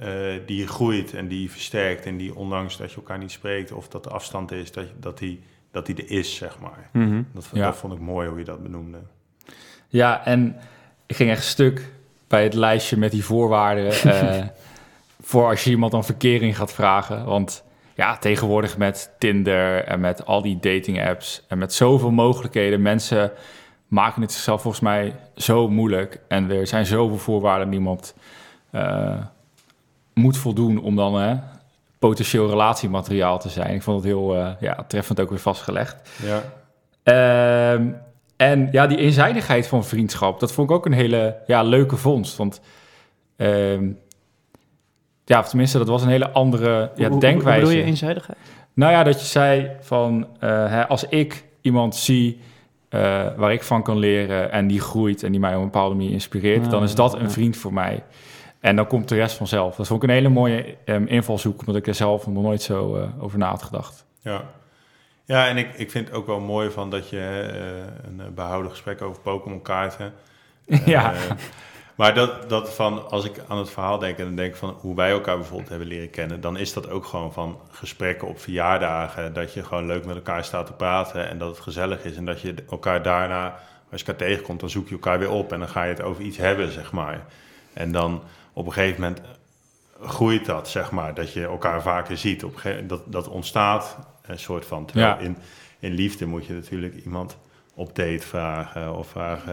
eh, 0.00 0.40
die 0.46 0.66
groeit 0.66 1.14
en 1.14 1.28
die 1.28 1.50
versterkt. 1.50 2.06
En 2.06 2.16
die 2.16 2.34
ondanks 2.34 2.76
dat 2.76 2.90
je 2.90 2.96
elkaar 2.96 3.18
niet 3.18 3.30
spreekt 3.30 3.72
of 3.72 3.88
dat 3.88 4.06
er 4.06 4.12
afstand 4.12 4.52
is, 4.52 4.72
dat, 4.72 4.86
dat, 5.00 5.18
die, 5.18 5.40
dat 5.70 5.86
die 5.86 5.94
er 5.96 6.10
is, 6.10 6.34
zeg 6.34 6.58
maar. 6.58 6.88
Mhm. 6.92 7.22
Dat, 7.32 7.48
Ja. 7.52 7.64
dat 7.64 7.76
vond 7.76 7.92
ik 7.92 7.98
mooi 7.98 8.28
hoe 8.28 8.38
je 8.38 8.44
dat 8.44 8.62
benoemde. 8.62 8.98
Ja, 9.88 10.24
en 10.24 10.56
ik 11.06 11.16
ging 11.16 11.30
echt 11.30 11.44
stuk 11.44 11.92
bij 12.28 12.42
het 12.42 12.54
lijstje 12.54 12.96
met 12.96 13.10
die 13.10 13.24
voorwaarden. 13.24 13.92
eh, 14.02 14.46
voor 15.22 15.48
als 15.48 15.64
je 15.64 15.70
iemand 15.70 15.92
dan 15.92 16.04
verkering 16.04 16.56
gaat 16.56 16.72
vragen. 16.72 17.24
Want 17.24 17.64
ja, 17.94 18.16
tegenwoordig 18.18 18.76
met 18.78 19.10
Tinder 19.18 19.84
en 19.84 20.00
met 20.00 20.26
al 20.26 20.42
die 20.42 20.58
dating 20.60 21.06
apps 21.06 21.44
en 21.48 21.58
met 21.58 21.72
zoveel 21.72 22.10
mogelijkheden, 22.10 22.82
mensen 22.82 23.32
maken 23.88 24.22
het 24.22 24.32
zichzelf 24.32 24.62
volgens 24.62 24.82
mij 24.82 25.14
zo 25.36 25.68
moeilijk. 25.68 26.20
En 26.28 26.50
er 26.50 26.66
zijn 26.66 26.86
zoveel 26.86 27.18
voorwaarden 27.18 27.68
niemand 27.68 28.14
uh, 28.74 29.16
moet 30.20 30.36
voldoen 30.36 30.82
om 30.82 30.96
dan 30.96 31.22
uh, 31.22 31.32
potentieel 31.98 32.48
relatiemateriaal 32.48 33.38
te 33.38 33.48
zijn. 33.48 33.74
Ik 33.74 33.82
vond 33.82 33.96
het 33.96 34.06
heel 34.06 34.36
uh, 34.36 34.50
ja, 34.60 34.84
treffend 34.88 35.20
ook 35.20 35.30
weer 35.30 35.38
vastgelegd. 35.38 36.10
Ja. 36.22 36.42
Ehm, 37.02 37.88
en 38.36 38.68
ja, 38.72 38.86
die 38.86 38.98
eenzijdigheid 38.98 39.66
van 39.66 39.84
vriendschap, 39.84 40.40
dat 40.40 40.52
vond 40.52 40.70
ik 40.70 40.76
ook 40.76 40.86
een 40.86 40.92
hele 40.92 41.36
ja, 41.46 41.62
leuke 41.62 41.96
vondst. 41.96 42.36
Want 42.36 42.60
ehm, 43.36 43.88
ja, 45.24 45.38
of 45.38 45.48
tenminste, 45.48 45.78
dat 45.78 45.88
was 45.88 46.02
een 46.02 46.08
hele 46.08 46.30
andere 46.30 46.90
ja, 46.94 47.08
Hoe- 47.08 47.20
denkwijze. 47.20 47.60
Hoe 47.60 47.68
bedoel 47.68 47.84
je 47.84 47.90
eenzijdigheid? 47.90 48.38
Nou 48.74 48.92
ja, 48.92 49.02
dat 49.02 49.20
je 49.20 49.26
zei 49.26 49.70
van 49.80 50.26
eh, 50.38 50.48
hè, 50.48 50.88
als 50.88 51.04
ik 51.04 51.44
iemand 51.60 51.96
zie 51.96 52.40
eh, 52.88 53.26
waar 53.36 53.52
ik 53.52 53.62
van 53.62 53.82
kan 53.82 53.98
leren 53.98 54.52
en 54.52 54.66
die 54.66 54.80
groeit 54.80 55.22
en 55.22 55.30
die 55.30 55.40
mij 55.40 55.54
op 55.54 55.58
een 55.58 55.64
bepaalde 55.64 55.94
manier 55.94 56.10
inspireert, 56.10 56.70
dan 56.70 56.82
is 56.82 56.94
dat 56.94 57.14
een 57.14 57.30
vriend 57.30 57.56
voor 57.56 57.72
mij. 57.72 58.02
En 58.60 58.76
dan 58.76 58.86
komt 58.86 59.08
de 59.08 59.14
rest 59.14 59.36
vanzelf. 59.36 59.76
Dat 59.76 59.86
vond 59.86 60.02
ik 60.02 60.08
een 60.08 60.14
hele 60.14 60.28
mooie 60.28 60.76
ehm, 60.84 61.04
invalshoek, 61.06 61.60
omdat 61.60 61.76
ik 61.76 61.86
er 61.86 61.94
zelf 61.94 62.26
nog 62.26 62.42
nooit 62.42 62.62
zo 62.62 62.96
eh, 62.96 63.22
over 63.22 63.38
na 63.38 63.48
had 63.48 63.62
gedacht. 63.62 64.04
Ja, 64.20 64.44
ja 65.24 65.48
en 65.48 65.56
ik, 65.56 65.74
ik 65.74 65.90
vind 65.90 66.06
het 66.06 66.16
ook 66.16 66.26
wel 66.26 66.40
mooi 66.40 66.70
van 66.70 66.90
dat 66.90 67.08
je 67.08 67.50
eh, 67.52 68.08
een 68.10 68.20
eh, 68.20 68.26
behouden 68.34 68.70
gesprek 68.70 69.02
over 69.02 69.22
Pokémon 69.22 69.62
kaarten. 69.62 70.12
ja. 70.84 71.12
Maar 71.94 72.14
dat, 72.14 72.48
dat 72.48 72.74
van, 72.74 73.10
als 73.10 73.24
ik 73.24 73.40
aan 73.48 73.58
het 73.58 73.70
verhaal 73.70 73.98
denk 73.98 74.18
en 74.18 74.24
dan 74.24 74.36
denk 74.36 74.56
van 74.56 74.76
hoe 74.80 74.96
wij 74.96 75.10
elkaar 75.10 75.36
bijvoorbeeld 75.36 75.68
hebben 75.68 75.88
leren 75.88 76.10
kennen, 76.10 76.40
dan 76.40 76.56
is 76.56 76.72
dat 76.72 76.90
ook 76.90 77.04
gewoon 77.04 77.32
van 77.32 77.58
gesprekken 77.70 78.28
op 78.28 78.40
verjaardagen. 78.40 79.32
Dat 79.32 79.54
je 79.54 79.64
gewoon 79.64 79.86
leuk 79.86 80.04
met 80.04 80.16
elkaar 80.16 80.44
staat 80.44 80.66
te 80.66 80.72
praten 80.72 81.28
en 81.28 81.38
dat 81.38 81.48
het 81.48 81.60
gezellig 81.60 82.04
is. 82.04 82.16
En 82.16 82.24
dat 82.24 82.40
je 82.40 82.54
elkaar 82.70 83.02
daarna, 83.02 83.58
als 83.90 84.00
je 84.00 84.06
elkaar 84.06 84.26
tegenkomt, 84.26 84.60
dan 84.60 84.70
zoek 84.70 84.88
je 84.88 84.94
elkaar 84.94 85.18
weer 85.18 85.30
op 85.30 85.52
en 85.52 85.58
dan 85.58 85.68
ga 85.68 85.82
je 85.82 85.92
het 85.92 86.02
over 86.02 86.22
iets 86.22 86.36
hebben, 86.36 86.72
zeg 86.72 86.92
maar. 86.92 87.24
En 87.72 87.92
dan 87.92 88.22
op 88.60 88.66
een 88.66 88.72
gegeven 88.72 89.00
moment 89.00 89.20
groeit 90.02 90.46
dat, 90.46 90.68
zeg 90.68 90.90
maar, 90.90 91.14
dat 91.14 91.32
je 91.32 91.44
elkaar 91.44 91.82
vaker 91.82 92.16
ziet. 92.16 92.44
Op 92.44 92.62
dat, 92.86 93.00
dat 93.06 93.28
ontstaat 93.28 93.98
een 94.26 94.38
soort 94.38 94.64
van. 94.66 94.84
Terwijl 94.86 95.08
Ja. 95.08 95.18
in, 95.18 95.36
in 95.78 95.92
liefde 95.92 96.26
moet 96.26 96.46
je 96.46 96.52
natuurlijk 96.52 96.94
iemand 97.04 97.36
op 97.74 97.96
date 97.96 98.26
vragen 98.26 98.96
of 98.96 99.06
vragen, 99.08 99.52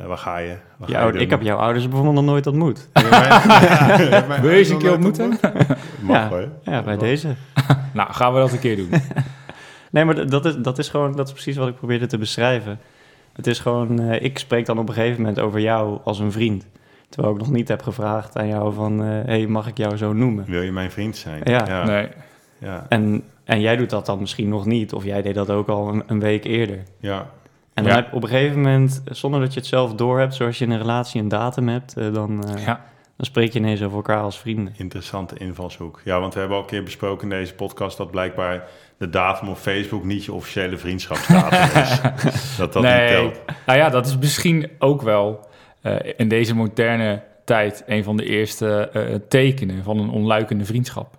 eh, 0.00 0.06
waar 0.06 0.18
ga 0.18 0.38
je? 0.38 0.56
Wat 0.76 0.88
Je 0.88 0.94
ga 0.94 1.06
je 1.06 1.12
ik 1.18 1.30
heb 1.30 1.42
jouw 1.42 1.56
ouders 1.58 1.84
bijvoorbeeld 1.84 2.14
nog 2.14 2.24
nooit 2.24 2.46
ontmoet. 2.46 2.88
Wil 4.40 4.50
je 4.50 4.56
eens 4.56 4.68
een 4.68 4.78
keer 4.78 4.92
ontmoeten? 4.92 5.28
Mag 6.00 6.16
ja, 6.16 6.28
hoor. 6.28 6.48
ja, 6.62 6.82
bij 6.82 6.96
deze. 6.96 7.34
nou, 7.92 8.12
gaan 8.12 8.32
we 8.34 8.38
dat 8.40 8.52
een 8.52 8.58
keer 8.58 8.76
doen. 8.76 8.90
Nee, 9.90 10.04
maar 10.04 10.26
dat 10.28 10.44
is, 10.44 10.56
dat 10.56 10.78
is 10.78 10.88
gewoon, 10.88 11.16
dat 11.16 11.26
is 11.26 11.32
precies 11.32 11.56
wat 11.56 11.68
ik 11.68 11.74
probeerde 11.76 12.06
te 12.06 12.18
beschrijven. 12.18 12.80
Het 13.32 13.46
is 13.46 13.58
gewoon, 13.58 14.00
eh, 14.00 14.22
ik 14.22 14.38
spreek 14.38 14.66
dan 14.66 14.78
op 14.78 14.88
een 14.88 14.94
gegeven 14.94 15.20
moment 15.20 15.40
over 15.40 15.60
jou 15.60 15.98
als 16.04 16.18
een 16.18 16.32
vriend. 16.32 16.66
Terwijl 17.08 17.34
ik 17.34 17.40
nog 17.40 17.50
niet 17.50 17.68
heb 17.68 17.82
gevraagd 17.82 18.36
aan 18.38 18.48
jou 18.48 18.74
van, 18.74 19.04
eh 19.04 19.08
hey, 19.24 19.46
mag 19.46 19.66
ik 19.66 19.76
jou 19.78 19.96
zo 19.96 20.12
noemen? 20.12 20.44
Wil 20.44 20.62
je 20.62 20.72
mijn 20.72 20.90
vriend 20.90 21.16
zijn? 21.16 21.40
Ja. 21.44 21.64
ja. 21.66 21.84
Nee. 21.84 22.08
ja. 22.58 22.86
En, 22.88 23.22
en 23.44 23.60
jij 23.60 23.76
doet 23.76 23.90
dat 23.90 24.06
dan 24.06 24.18
misschien 24.18 24.48
nog 24.48 24.64
niet, 24.66 24.92
of 24.92 25.04
jij 25.04 25.22
deed 25.22 25.34
dat 25.34 25.50
ook 25.50 25.68
al 25.68 25.88
een, 25.88 26.02
een 26.06 26.20
week 26.20 26.44
eerder. 26.44 26.82
ja. 27.00 27.26
En 27.74 27.82
dan 27.84 27.92
Ja. 27.92 27.98
heb 27.98 28.12
op 28.12 28.22
een 28.22 28.28
gegeven 28.28 28.56
moment, 28.60 29.02
zonder 29.10 29.40
dat 29.40 29.52
je 29.54 29.58
het 29.60 29.68
zelf 29.68 29.94
doorhebt, 29.94 30.34
zoals 30.34 30.58
je 30.58 30.64
in 30.64 30.70
een 30.70 30.78
relatie 30.78 31.20
een 31.20 31.28
datum 31.28 31.68
hebt, 31.68 31.96
eh, 31.96 32.12
dan, 32.12 32.44
eh, 32.44 32.64
Ja. 32.64 32.84
dan 33.16 33.26
spreek 33.26 33.52
je 33.52 33.58
ineens 33.58 33.82
over 33.82 33.96
elkaar 33.96 34.20
als 34.22 34.38
vrienden. 34.38 34.74
Interessante 34.76 35.34
invalshoek. 35.38 36.00
Ja, 36.04 36.20
want 36.20 36.32
we 36.34 36.38
hebben 36.38 36.56
al 36.56 36.62
een 36.62 36.68
keer 36.70 36.82
besproken 36.82 37.30
in 37.30 37.38
deze 37.38 37.54
podcast 37.54 37.96
dat 37.96 38.10
blijkbaar 38.10 38.64
de 38.98 39.10
datum 39.10 39.48
op 39.48 39.56
Facebook 39.56 40.04
niet 40.04 40.24
je 40.24 40.32
officiële 40.32 40.76
vriendschapsdatum 40.76 41.82
is. 41.82 42.00
dat 42.56 42.72
dat 42.72 42.82
niet 42.82 42.92
nee. 42.92 43.08
telt. 43.08 43.40
Nou 43.66 43.78
ja, 43.78 43.88
dat 43.88 44.06
is 44.06 44.18
misschien 44.18 44.70
ook 44.78 45.02
wel 45.02 45.45
in 46.16 46.28
deze 46.28 46.54
moderne 46.54 47.22
tijd 47.44 47.82
een 47.86 48.04
van 48.04 48.16
de 48.16 48.24
eerste 48.24 48.88
eh, 48.92 49.02
tekenen 49.28 49.84
van 49.84 49.98
een 49.98 50.10
onluikende 50.10 50.64
vriendschap. 50.64 51.18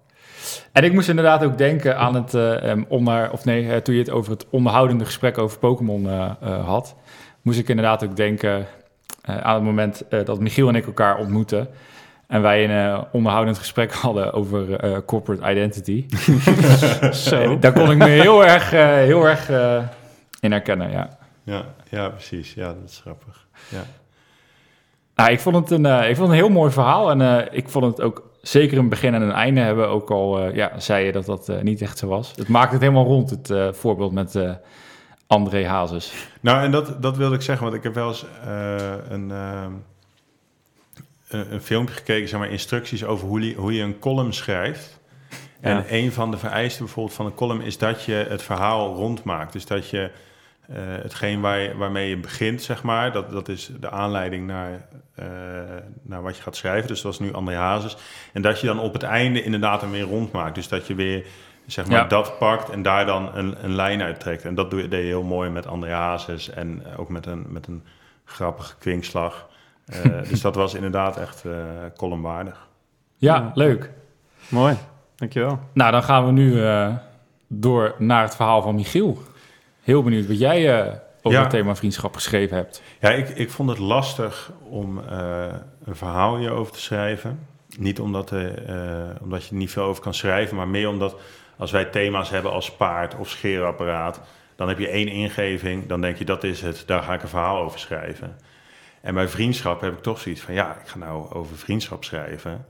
En 0.71 0.83
ik 0.83 0.93
moest 0.93 1.09
inderdaad 1.09 1.43
ook 1.43 1.57
denken 1.57 1.97
aan 1.97 2.15
het 2.15 2.33
eh, 2.33 2.69
em, 2.69 2.86
onder, 2.88 3.31
of 3.31 3.45
nee, 3.45 3.71
eh, 3.71 3.77
toen 3.77 3.93
je 3.93 4.00
het 4.01 4.09
over 4.09 4.31
het 4.31 4.45
onderhoudende 4.50 5.05
gesprek 5.05 5.38
over 5.38 5.59
Pokémon 5.59 6.09
eh, 6.09 6.31
eh, 6.41 6.65
had, 6.65 6.95
moest 7.41 7.59
ik 7.59 7.69
inderdaad 7.69 8.03
ook 8.03 8.15
denken 8.15 8.65
eh, 9.21 9.38
aan 9.38 9.55
het 9.55 9.63
moment 9.63 10.07
eh, 10.09 10.25
dat 10.25 10.39
Michiel 10.39 10.67
en 10.67 10.75
ik 10.75 10.86
elkaar 10.86 11.17
ontmoetten. 11.17 11.67
En 12.27 12.41
wij 12.41 12.63
een 12.63 12.91
eh, 12.93 13.01
onderhoudend 13.12 13.57
gesprek 13.57 13.93
hadden 14.05 14.33
over 14.33 14.75
eh, 14.75 14.97
corporate 15.05 15.51
identity. 15.51 16.05
Zo. 17.29 17.59
Daar 17.59 17.74
kon 17.74 17.91
ik 17.91 17.97
me 17.97 18.07
heel 18.09 18.45
erg, 18.45 18.74
eh, 18.74 18.86
heel 18.86 19.27
erg 19.27 19.50
eh, 19.50 19.83
in 20.39 20.51
herkennen, 20.51 20.91
ja. 20.91 21.17
Ja, 21.43 21.65
ja, 21.89 22.09
precies. 22.09 22.53
Ja, 22.53 22.67
dat 22.67 22.89
is 22.89 23.00
grappig. 23.01 23.47
Ja. 23.69 23.83
Nou, 25.17 25.31
ik 25.31 25.39
vond 25.39 25.55
het 25.55 25.71
een, 25.71 25.86
eh, 25.86 26.09
ik 26.09 26.15
vond 26.15 26.27
het 26.29 26.38
een 26.38 26.43
heel 26.45 26.53
mooi 26.55 26.71
verhaal. 26.71 27.09
En 27.09 27.21
eh, 27.21 27.57
ik 27.57 27.69
vond 27.69 27.86
het 27.86 28.01
ook 28.01 28.29
zeker 28.41 28.77
een 28.77 28.89
begin 28.89 29.13
en 29.13 29.21
een 29.21 29.31
einde 29.31 29.62
hebben. 29.62 29.89
Ook 29.89 30.12
al 30.12 30.39
eh, 30.39 30.55
ja, 30.55 30.79
zei 30.79 31.05
je 31.05 31.12
dat 31.12 31.25
dat 31.25 31.63
niet 31.63 31.81
echt 31.81 31.97
zo 31.97 32.07
was. 32.07 32.33
Het 32.36 32.47
maakt 32.47 32.71
het 32.71 32.81
helemaal 32.81 33.05
rond, 33.05 33.29
het 33.29 33.77
voorbeeld 33.77 34.12
met 34.12 34.39
André 35.27 35.65
Hazes. 35.67 36.13
Nou, 36.41 36.63
en 36.63 36.71
dat, 36.71 37.01
dat 37.01 37.17
wilde 37.17 37.36
ik 37.36 37.41
zeggen, 37.41 37.63
want 37.65 37.77
ik 37.77 37.83
heb 37.83 37.93
wel 37.93 38.07
eens 38.07 38.25
een, 39.09 39.29
een, 39.29 39.83
een 41.53 41.62
filmpje 41.62 41.95
gekeken, 41.95 42.29
zeg 42.29 42.39
maar, 42.39 42.50
instructies 42.50 43.05
over 43.05 43.27
hoe, 43.27 43.47
je- 43.47 43.55
hoe 43.55 43.74
je 43.74 43.83
een 43.83 44.00
column 44.00 44.33
schrijft. 44.33 45.00
En 45.62 45.86
een 45.89 46.12
van 46.12 46.31
de 46.31 46.38
vereisten 46.38 46.86
bijvoorbeeld 46.86 47.15
van 47.15 47.25
een 47.25 47.36
column 47.36 47.62
is 47.62 47.77
dat 47.77 48.03
je 48.03 48.25
het 48.29 48.41
verhaal 48.41 48.95
rondmaakt. 48.95 49.53
Dus 49.53 49.65
dat 49.65 49.89
je 49.89 50.12
eh, 50.67 50.75
hetgeen 50.77 51.41
waar 51.41 51.77
waarmee 51.77 52.09
je 52.09 52.17
begint, 52.17 52.62
zeg 52.62 52.83
maar, 52.83 53.12
dat, 53.12 53.31
dat 53.31 53.47
is 53.50 53.71
de 53.79 53.89
aanleiding 53.89 54.47
naar, 54.47 54.88
eh, 55.15 55.25
naar 56.01 56.21
wat 56.21 56.36
je 56.38 56.41
gaat 56.43 56.55
schrijven. 56.55 56.88
Dus 56.88 57.01
dat 57.01 57.17
was 57.17 57.27
nu 57.27 57.33
André 57.33 57.55
Hazes. 57.55 57.97
En 58.33 58.41
dat 58.41 58.59
je 58.62 58.67
dan 58.67 58.79
op 58.79 58.93
het 58.93 59.03
einde 59.03 59.43
inderdaad 59.43 59.81
hem 59.81 59.91
weer 59.91 60.03
rondmaakt. 60.03 60.55
Dus 60.55 60.67
dat 60.67 60.88
je 60.88 60.95
weer 60.95 61.25
zeg 61.65 61.88
maar, 61.88 61.97
Ja. 61.97 62.07
dat 62.07 62.38
pakt 62.39 62.69
en 62.69 62.81
daar 62.81 63.05
dan 63.05 63.36
een, 63.36 63.55
een 63.63 63.75
lijn 63.75 64.01
uittrekt. 64.01 64.45
En 64.45 64.55
dat 64.55 64.69
doe 64.71 64.81
je, 64.81 64.88
deed 64.88 65.01
je 65.01 65.07
heel 65.07 65.24
mooi 65.24 65.50
met 65.50 65.67
André 65.67 65.91
Hazes 65.93 66.50
en 66.50 66.83
ook 66.97 67.09
met 67.09 67.25
een, 67.25 67.45
met 67.50 67.67
een 67.67 67.83
grappige 68.25 68.75
kwinkslag. 68.79 69.47
Eh, 69.86 70.01
dus 70.29 70.41
dat 70.41 70.55
was 70.55 70.74
inderdaad 70.74 71.17
echt 71.17 71.45
eh 71.45 71.51
columnwaardig. 71.97 72.67
Ja, 73.15 73.36
Ja. 73.36 73.51
leuk. 73.53 73.91
Mooi, 74.50 74.75
dankjewel. 75.15 75.59
Nou, 75.74 75.91
dan 75.91 76.03
gaan 76.03 76.25
we 76.25 76.31
nu 76.31 76.63
eh, 76.65 76.93
door 77.47 77.95
naar 77.97 78.21
het 78.24 78.36
verhaal 78.36 78.62
van 78.62 78.75
Michiel. 78.75 79.17
Heel 79.88 80.03
benieuwd 80.03 80.27
wat 80.27 80.39
jij 80.39 80.79
eh, 80.79 80.94
over 81.22 81.38
Ja. 81.38 81.41
het 81.41 81.50
thema 81.50 81.75
vriendschap 81.75 82.15
geschreven 82.15 82.58
hebt. 82.58 82.82
Ja, 83.00 83.10
ik, 83.10 83.29
ik 83.29 83.50
vond 83.50 83.70
het 83.70 83.77
lastig 83.77 84.51
om 84.70 85.00
eh, 85.00 85.46
een 85.86 85.96
verhaal 85.96 86.38
hierover 86.38 86.74
te 86.74 86.79
schrijven. 86.79 87.48
Niet 87.77 88.00
omdat, 88.00 88.32
eh, 88.32 88.46
omdat 89.22 89.44
je 89.44 89.50
er 89.50 89.56
niet 89.56 89.72
veel 89.72 89.84
over 89.84 90.03
kan 90.03 90.13
schrijven, 90.13 90.56
maar 90.56 90.67
meer 90.67 90.89
omdat 90.89 91.15
als 91.58 91.72
wij 91.72 91.86
thema's 91.86 92.29
hebben 92.29 92.51
als 92.51 92.72
paard 92.72 93.15
of 93.15 93.29
scheerapparaat, 93.29 94.22
dan 94.56 94.67
heb 94.67 94.79
je 94.79 94.88
één 94.88 95.08
ingeving, 95.08 95.88
dan 95.88 96.01
denk 96.01 96.17
je 96.17 96.25
dat 96.25 96.44
is 96.44 96.62
het, 96.62 96.84
daar 96.86 97.01
ga 97.01 97.13
ik 97.13 97.22
een 97.22 97.27
verhaal 97.29 97.62
over 97.62 97.79
schrijven. 97.79 98.38
En 99.01 99.13
bij 99.13 99.27
vriendschap 99.27 99.82
heb 99.82 99.94
ik 99.94 100.01
toch 100.01 100.20
zoiets 100.20 100.41
van, 100.41 100.53
ja, 100.53 100.77
ik 100.82 100.88
ga 100.88 100.98
nou 100.98 101.34
over 101.34 101.58
vriendschap 101.58 102.03
schrijven. 102.03 102.65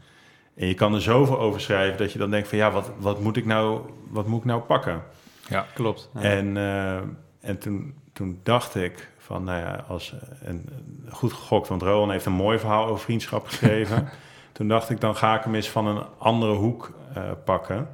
En 0.56 0.68
je 0.68 0.74
kan 0.74 0.94
er 0.94 1.02
zoveel 1.02 1.40
over 1.40 1.62
schrijven 1.62 1.98
dat 1.98 2.12
je 2.12 2.20
dan 2.20 2.30
denkt 2.32 2.48
van, 2.48 2.58
ja, 2.58 2.72
wat, 2.72 2.92
wat, 2.98 3.20
moet, 3.20 3.38
ik 3.38 3.46
nou, 3.46 3.82
wat 4.10 4.28
moet 4.28 4.40
ik 4.40 4.46
nou 4.46 4.62
pakken? 4.62 5.04
Ja, 5.50 5.66
Klopt. 5.74 6.10
Ja. 6.14 6.22
En, 6.22 6.58
eh, 6.58 6.98
en 7.40 7.58
toen, 7.60 7.96
toen 8.14 8.40
dacht 8.44 8.76
ik 8.76 9.10
van, 9.18 9.44
nou 9.44 9.60
ja, 9.60 9.84
als 9.88 10.16
een, 10.42 10.66
een 11.06 11.12
goed 11.12 11.34
gegokt, 11.34 11.68
want 11.68 11.82
Rowan 11.82 12.12
heeft 12.12 12.26
een 12.26 12.32
mooi 12.32 12.60
verhaal 12.60 12.86
over 12.86 13.04
vriendschap 13.04 13.48
geschreven. 13.48 14.10
toen 14.52 14.68
dacht 14.68 14.90
ik, 14.90 15.02
dan 15.02 15.16
ga 15.16 15.38
ik 15.38 15.44
hem 15.44 15.56
eens 15.56 15.70
van 15.70 15.88
een 15.88 16.04
andere 16.18 16.54
hoek 16.54 16.92
eh, 17.14 17.32
pakken. 17.44 17.88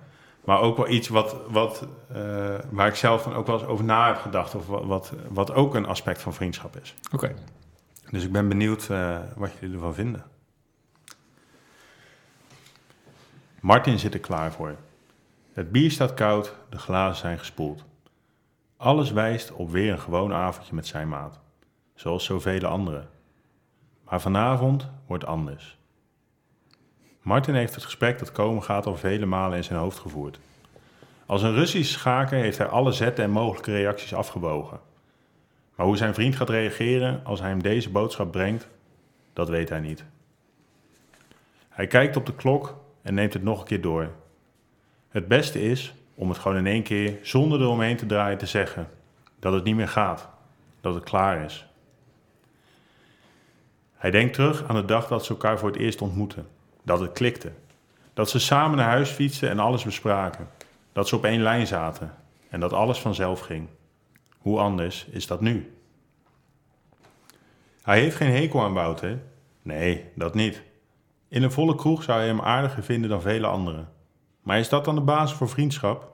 Maar 0.44 0.60
ook 0.60 0.78
wel 0.78 0.90
iets 0.90 1.08
wat, 1.08 1.36
wat, 1.50 1.88
eh, 2.14 2.56
waar 2.70 2.88
ik 2.88 2.96
zelf 2.96 3.24
dan 3.24 3.34
ook 3.34 3.48
wel 3.48 3.60
eens 3.60 3.68
over 3.68 3.86
na 3.86 4.08
heb 4.08 4.18
gedacht. 4.18 4.56
Of 4.56 4.68
wat, 4.68 4.86
wat, 4.86 5.14
wat 5.30 5.54
ook 5.54 5.76
een 5.76 5.86
aspect 5.86 6.22
van 6.22 6.34
vriendschap 6.34 6.78
is. 6.82 6.96
oké. 7.12 7.34
Dus 8.10 8.24
ik 8.24 8.32
ben 8.32 8.48
benieuwd 8.48 8.90
eh, 8.90 9.18
wat 9.36 9.52
jullie 9.60 9.76
ervan 9.76 9.94
vinden. 9.94 10.24
Martin 13.60 14.00
zit 14.00 14.14
er 14.14 14.20
klaar 14.20 14.52
voor. 14.52 14.76
Het 15.54 15.72
bier 15.72 15.92
staat 15.92 16.14
koud, 16.14 16.56
de 16.70 16.78
glazen 16.78 17.16
zijn 17.16 17.40
gespoeld. 17.40 17.84
Alles 18.78 19.12
wijst 19.12 19.52
op 19.52 19.72
weer 19.72 19.92
een 19.92 20.00
gewoon 20.00 20.34
avondje 20.34 20.76
met 20.76 20.88
zijn 20.88 21.10
maat. 21.10 21.40
Zoals 21.96 22.26
zoveel 22.26 22.66
anderen. 22.66 23.10
Maar 24.04 24.22
vanavond 24.22 24.90
wordt 25.08 25.26
anders. 25.26 25.78
Martin 27.22 27.54
heeft 27.54 27.76
het 27.76 27.84
gesprek 27.84 28.20
dat 28.20 28.32
komen 28.32 28.64
gaat 28.64 28.86
al 28.86 28.96
vele 28.96 29.26
malen 29.26 29.58
in 29.58 29.64
zijn 29.64 29.80
hoofd 29.80 30.00
gevoerd. 30.00 30.40
Als 31.26 31.42
een 31.42 31.54
Russisch 31.54 31.92
schaker 31.92 32.38
heeft 32.38 32.58
hij 32.58 32.68
alle 32.68 32.92
zetten 32.92 33.24
en 33.24 33.32
mogelijke 33.32 33.72
reacties 33.72 34.14
afgebogen. 34.14 34.80
Maar 35.76 35.86
hoe 35.86 35.98
zijn 35.98 36.14
vriend 36.14 36.36
gaat 36.36 36.50
reageren 36.50 37.22
als 37.26 37.40
hij 37.40 37.50
hem 37.50 37.62
deze 37.62 37.90
boodschap 37.90 38.32
brengt, 38.32 38.68
dat 39.34 39.50
weet 39.50 39.70
hij 39.70 39.80
niet. 39.80 40.06
Hij 41.70 41.88
kijkt 41.88 42.16
op 42.16 42.26
de 42.26 42.36
klok 42.36 42.78
en 43.02 43.14
neemt 43.14 43.34
het 43.34 43.44
nog 43.44 43.60
een 43.60 43.66
keer 43.66 43.82
door. 43.82 44.10
Het 45.14 45.28
beste 45.28 45.62
is 45.62 45.94
om 46.16 46.30
het 46.30 46.38
gewoon 46.38 46.58
in 46.58 46.68
één 46.68 46.84
keer 46.84 47.18
zonder 47.22 47.62
eromheen 47.62 47.98
te 47.98 48.06
draaien 48.06 48.38
te 48.38 48.46
zeggen 48.46 48.90
dat 49.40 49.54
het 49.54 49.64
niet 49.64 49.76
meer 49.76 49.88
gaat, 49.88 50.30
dat 50.82 50.94
het 50.94 51.04
klaar 51.04 51.44
is. 51.44 51.66
Hij 53.94 54.12
denkt 54.12 54.34
terug 54.34 54.68
aan 54.68 54.76
de 54.76 54.86
dag 54.86 55.08
dat 55.08 55.26
ze 55.26 55.32
elkaar 55.32 55.60
voor 55.60 55.70
het 55.70 55.78
eerst 55.78 56.02
ontmoetten, 56.02 56.48
dat 56.84 57.00
het 57.00 57.12
klikte, 57.12 57.52
dat 58.14 58.30
ze 58.30 58.40
samen 58.40 58.78
naar 58.78 58.90
huis 58.90 59.10
fietsten 59.10 59.50
en 59.50 59.60
alles 59.60 59.84
bespraken, 59.84 60.50
dat 60.94 61.08
ze 61.08 61.16
op 61.16 61.26
één 61.26 61.42
lijn 61.42 61.68
zaten 61.68 62.14
en 62.50 62.60
dat 62.60 62.74
alles 62.74 63.00
vanzelf 63.00 63.40
ging. 63.40 63.68
Hoe 64.38 64.60
anders 64.60 65.06
is 65.06 65.28
dat 65.28 65.42
nu? 65.42 65.74
Hij 67.82 68.00
heeft 68.00 68.16
geen 68.16 68.32
hekel 68.32 68.62
aan 68.62 68.74
Wouter. 68.74 69.20
Nee, 69.62 70.06
dat 70.16 70.34
niet. 70.34 70.62
In 71.28 71.44
een 71.44 71.52
volle 71.52 71.76
kroeg 71.76 72.04
zou 72.04 72.18
hij 72.18 72.28
hem 72.28 72.42
aardiger 72.42 72.84
vinden 72.84 73.10
dan 73.10 73.22
vele 73.22 73.48
anderen. 73.48 73.93
Maar 74.44 74.60
is 74.60 74.70
dat 74.70 74.86
dan 74.86 74.96
de 74.96 75.02
basis 75.02 75.38
voor 75.38 75.50
vriendschap? 75.50 76.12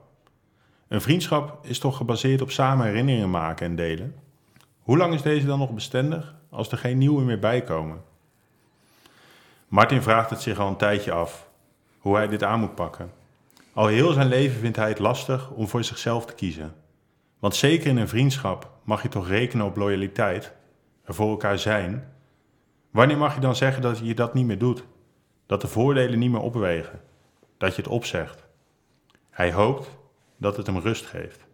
Een 0.88 1.00
vriendschap 1.00 1.66
is 1.66 1.78
toch 1.78 1.96
gebaseerd 1.96 2.42
op 2.42 2.50
samen 2.50 2.86
herinneringen 2.86 3.30
maken 3.30 3.66
en 3.66 3.76
delen? 3.76 4.14
Hoe 4.82 4.96
lang 4.96 5.14
is 5.14 5.22
deze 5.22 5.46
dan 5.46 5.58
nog 5.58 5.70
bestendig 5.70 6.34
als 6.50 6.70
er 6.70 6.78
geen 6.78 6.98
nieuwe 6.98 7.22
meer 7.22 7.38
bijkomen? 7.38 8.02
Martin 9.68 10.02
vraagt 10.02 10.30
het 10.30 10.40
zich 10.40 10.58
al 10.58 10.68
een 10.68 10.76
tijdje 10.76 11.12
af, 11.12 11.48
hoe 11.98 12.16
hij 12.16 12.28
dit 12.28 12.42
aan 12.42 12.60
moet 12.60 12.74
pakken. 12.74 13.10
Al 13.72 13.86
heel 13.86 14.12
zijn 14.12 14.28
leven 14.28 14.60
vindt 14.60 14.76
hij 14.76 14.88
het 14.88 14.98
lastig 14.98 15.50
om 15.50 15.68
voor 15.68 15.84
zichzelf 15.84 16.26
te 16.26 16.34
kiezen. 16.34 16.74
Want 17.38 17.54
zeker 17.54 17.86
in 17.86 17.96
een 17.96 18.08
vriendschap 18.08 18.70
mag 18.82 19.02
je 19.02 19.08
toch 19.08 19.28
rekenen 19.28 19.66
op 19.66 19.76
loyaliteit, 19.76 20.52
er 21.04 21.14
voor 21.14 21.30
elkaar 21.30 21.58
zijn. 21.58 22.12
Wanneer 22.90 23.18
mag 23.18 23.34
je 23.34 23.40
dan 23.40 23.56
zeggen 23.56 23.82
dat 23.82 23.98
je 23.98 24.14
dat 24.14 24.34
niet 24.34 24.46
meer 24.46 24.58
doet? 24.58 24.84
Dat 25.46 25.60
de 25.60 25.68
voordelen 25.68 26.18
niet 26.18 26.30
meer 26.30 26.40
opwegen? 26.40 27.00
Dat 27.60 27.76
je 27.76 27.82
het 27.82 27.90
opzegt? 27.90 28.44
Hij 29.30 29.52
hoopt 29.52 29.90
dat 30.36 30.56
het 30.56 30.66
hem 30.66 30.78
rust 30.78 31.06
geeft. 31.06 31.46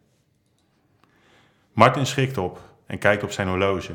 Martin 1.73 2.07
schrikt 2.07 2.39
op 2.39 2.61
en 2.87 2.99
kijkt 2.99 3.23
op 3.23 3.31
zijn 3.31 3.49
horloge. 3.49 3.95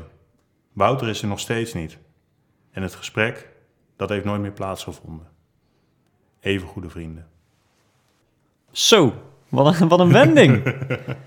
Wouter 0.72 1.08
is 1.08 1.22
er 1.22 1.28
nog 1.28 1.40
steeds 1.40 1.72
niet. 1.72 1.98
En 2.70 2.82
het 2.82 2.94
gesprek, 2.94 3.48
dat 3.96 4.08
heeft 4.08 4.24
nooit 4.24 4.40
meer 4.40 4.52
plaatsgevonden. 4.52 5.28
Even 6.40 6.68
goede 6.68 6.90
vrienden. 6.90 7.28
Zo, 8.70 9.12
wat 9.52 9.80
een, 9.80 9.88
wat 9.88 10.00
een 10.00 10.12
wending. 10.12 10.62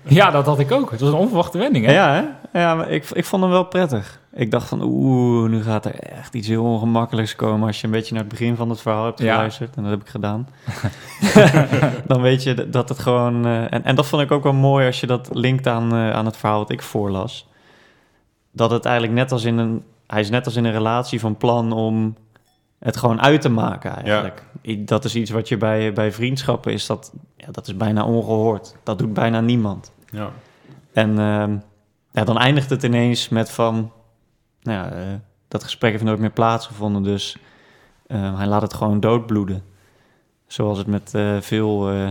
Ja, 0.08 0.30
dat 0.30 0.46
had 0.46 0.58
ik 0.58 0.72
ook. 0.72 0.90
Het 0.90 1.00
was 1.00 1.08
een 1.08 1.14
onverwachte 1.16 1.58
wending, 1.58 1.84
hè? 1.86 1.92
ja, 1.92 2.12
hè? 2.52 2.58
Ja, 2.60 2.74
maar 2.74 2.90
ik, 2.90 3.10
ik 3.10 3.24
vond 3.24 3.42
hem 3.42 3.50
wel 3.50 3.64
prettig. 3.64 4.20
Ik 4.32 4.50
dacht 4.50 4.68
van, 4.68 4.82
oeh, 4.82 5.48
nu 5.50 5.62
gaat 5.62 5.84
er 5.84 5.94
echt 6.00 6.34
iets 6.34 6.48
heel 6.48 6.64
ongemakkelijks 6.64 7.36
komen... 7.36 7.66
als 7.66 7.80
je 7.80 7.86
een 7.86 7.92
beetje 7.92 8.14
naar 8.14 8.22
het 8.22 8.32
begin 8.32 8.56
van 8.56 8.70
het 8.70 8.80
verhaal 8.80 9.04
hebt 9.04 9.18
Ja. 9.20 9.32
geluisterd. 9.34 9.76
En 9.76 9.82
dat 9.82 9.90
heb 9.92 10.00
ik 10.00 10.08
gedaan. 10.08 10.48
Dan 12.06 12.20
weet 12.20 12.42
je 12.42 12.70
dat 12.70 12.88
het 12.88 12.98
gewoon... 12.98 13.46
eh, 13.46 13.72
en, 13.72 13.84
en 13.84 13.94
dat 13.94 14.06
vond 14.06 14.22
ik 14.22 14.30
ook 14.30 14.42
wel 14.42 14.52
mooi 14.52 14.86
als 14.86 15.00
je 15.00 15.06
dat 15.06 15.28
linkt 15.32 15.66
aan, 15.66 15.92
eh, 15.92 16.10
aan 16.10 16.24
het 16.26 16.36
verhaal 16.36 16.58
wat 16.58 16.70
ik 16.70 16.82
voorlas. 16.82 17.48
Dat 18.52 18.70
het 18.70 18.84
eigenlijk 18.84 19.16
net 19.16 19.32
als 19.32 19.44
in 19.44 19.58
een... 19.58 19.82
Hij 20.06 20.20
is 20.20 20.30
net 20.30 20.44
als 20.44 20.56
in 20.56 20.64
een 20.64 20.72
relatie 20.72 21.20
van 21.20 21.36
plan 21.36 21.72
om 21.72 22.16
het 22.86 22.96
gewoon 22.96 23.20
uit 23.20 23.40
te 23.40 23.48
maken 23.48 23.94
eigenlijk. 23.94 24.42
Dat 24.78 25.04
is 25.04 25.14
iets 25.14 25.30
wat 25.30 25.48
je 25.48 25.56
bij, 25.56 25.92
bij 25.92 26.12
vriendschappen 26.12 26.72
is, 26.72 26.86
dat, 26.86 27.12
ja, 27.36 27.46
dat 27.50 27.66
is 27.66 27.76
bijna 27.76 28.04
ongehoord. 28.04 28.76
Dat 28.82 28.98
doet 28.98 29.12
bijna 29.12 29.40
niemand. 29.40 29.92
Ja, 30.10 30.30
En 30.92 31.18
ehm, 31.18 31.56
ja, 32.10 32.24
dan 32.24 32.38
eindigt 32.38 32.70
het 32.70 32.82
ineens 32.82 33.28
met 33.28 33.50
van... 33.50 33.92
Nou 34.62 34.78
ja, 34.78 34.92
eh, 34.92 35.02
dat 35.48 35.62
gesprek 35.64 35.90
heeft 35.90 36.04
nooit 36.04 36.18
meer 36.18 36.30
plaatsgevonden, 36.30 37.02
dus 37.02 37.36
eh, 38.06 38.36
hij 38.36 38.46
laat 38.46 38.62
het 38.62 38.74
gewoon 38.74 39.00
doodbloeden. 39.00 39.62
Zoals 40.46 40.78
het 40.78 40.86
met 40.86 41.14
eh, 41.14 41.40
veel 41.40 41.90
eh, 41.90 42.10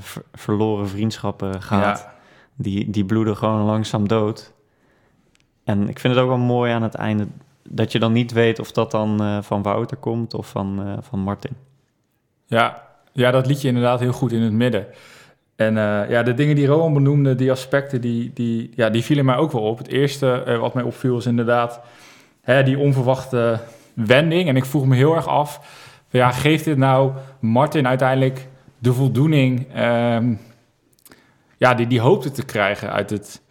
ver- 0.00 0.24
verloren 0.32 0.88
vriendschappen 0.88 1.62
gaat. 1.62 1.98
Ja. 1.98 2.14
Die, 2.54 2.90
die 2.90 3.04
bloeden 3.04 3.36
gewoon 3.36 3.60
langzaam 3.60 4.08
dood. 4.08 4.52
En 5.64 5.88
ik 5.88 5.98
vind 5.98 6.14
het 6.14 6.22
ook 6.22 6.28
wel 6.28 6.38
mooi 6.38 6.72
aan 6.72 6.82
het 6.82 6.94
einde... 6.94 7.26
dat 7.68 7.92
je 7.92 7.98
dan 7.98 8.12
niet 8.12 8.32
weet 8.32 8.58
of 8.58 8.72
dat 8.72 8.90
dan 8.90 9.22
eh, 9.22 9.42
van 9.42 9.62
Wouter 9.62 9.96
komt 9.96 10.34
of 10.34 10.48
van, 10.48 10.82
eh, 10.86 10.92
van 11.00 11.18
Martin. 11.18 11.56
Ja, 12.46 12.82
ja, 13.12 13.30
dat 13.30 13.46
liet 13.46 13.60
je 13.60 13.68
inderdaad 13.68 14.00
heel 14.00 14.12
goed 14.12 14.32
in 14.32 14.42
het 14.42 14.52
midden. 14.52 14.86
En 15.56 15.78
eh, 15.78 16.10
ja, 16.10 16.22
de 16.22 16.34
dingen 16.34 16.56
die 16.56 16.66
Rowan 16.66 16.94
benoemde, 16.94 17.34
die 17.34 17.50
aspecten, 17.50 18.00
die, 18.00 18.30
die, 18.34 18.70
ja, 18.74 18.90
die 18.90 19.04
vielen 19.04 19.24
mij 19.24 19.36
ook 19.36 19.52
wel 19.52 19.62
op. 19.62 19.78
Het 19.78 19.88
eerste 19.88 20.56
wat 20.60 20.74
mij 20.74 20.82
opviel 20.82 21.18
is 21.18 21.26
inderdaad 21.26 21.80
hè, 22.40 22.62
die 22.62 22.78
onverwachte 22.78 23.60
wending. 23.94 24.48
En 24.48 24.56
ik 24.56 24.64
vroeg 24.64 24.86
me 24.86 24.96
heel 24.96 25.14
erg 25.14 25.26
af, 25.26 25.60
ja, 26.10 26.30
geeft 26.30 26.64
dit 26.64 26.76
nou 26.76 27.12
Martin 27.40 27.86
uiteindelijk 27.86 28.48
de 28.78 28.92
voldoening 28.92 29.72
ehm, 29.72 30.34
ja, 31.56 31.74
die 31.74 31.86
die 31.86 32.00
hoopte 32.00 32.30
te 32.30 32.44
krijgen 32.44 32.92
uit 32.92 33.10
het 33.10 33.42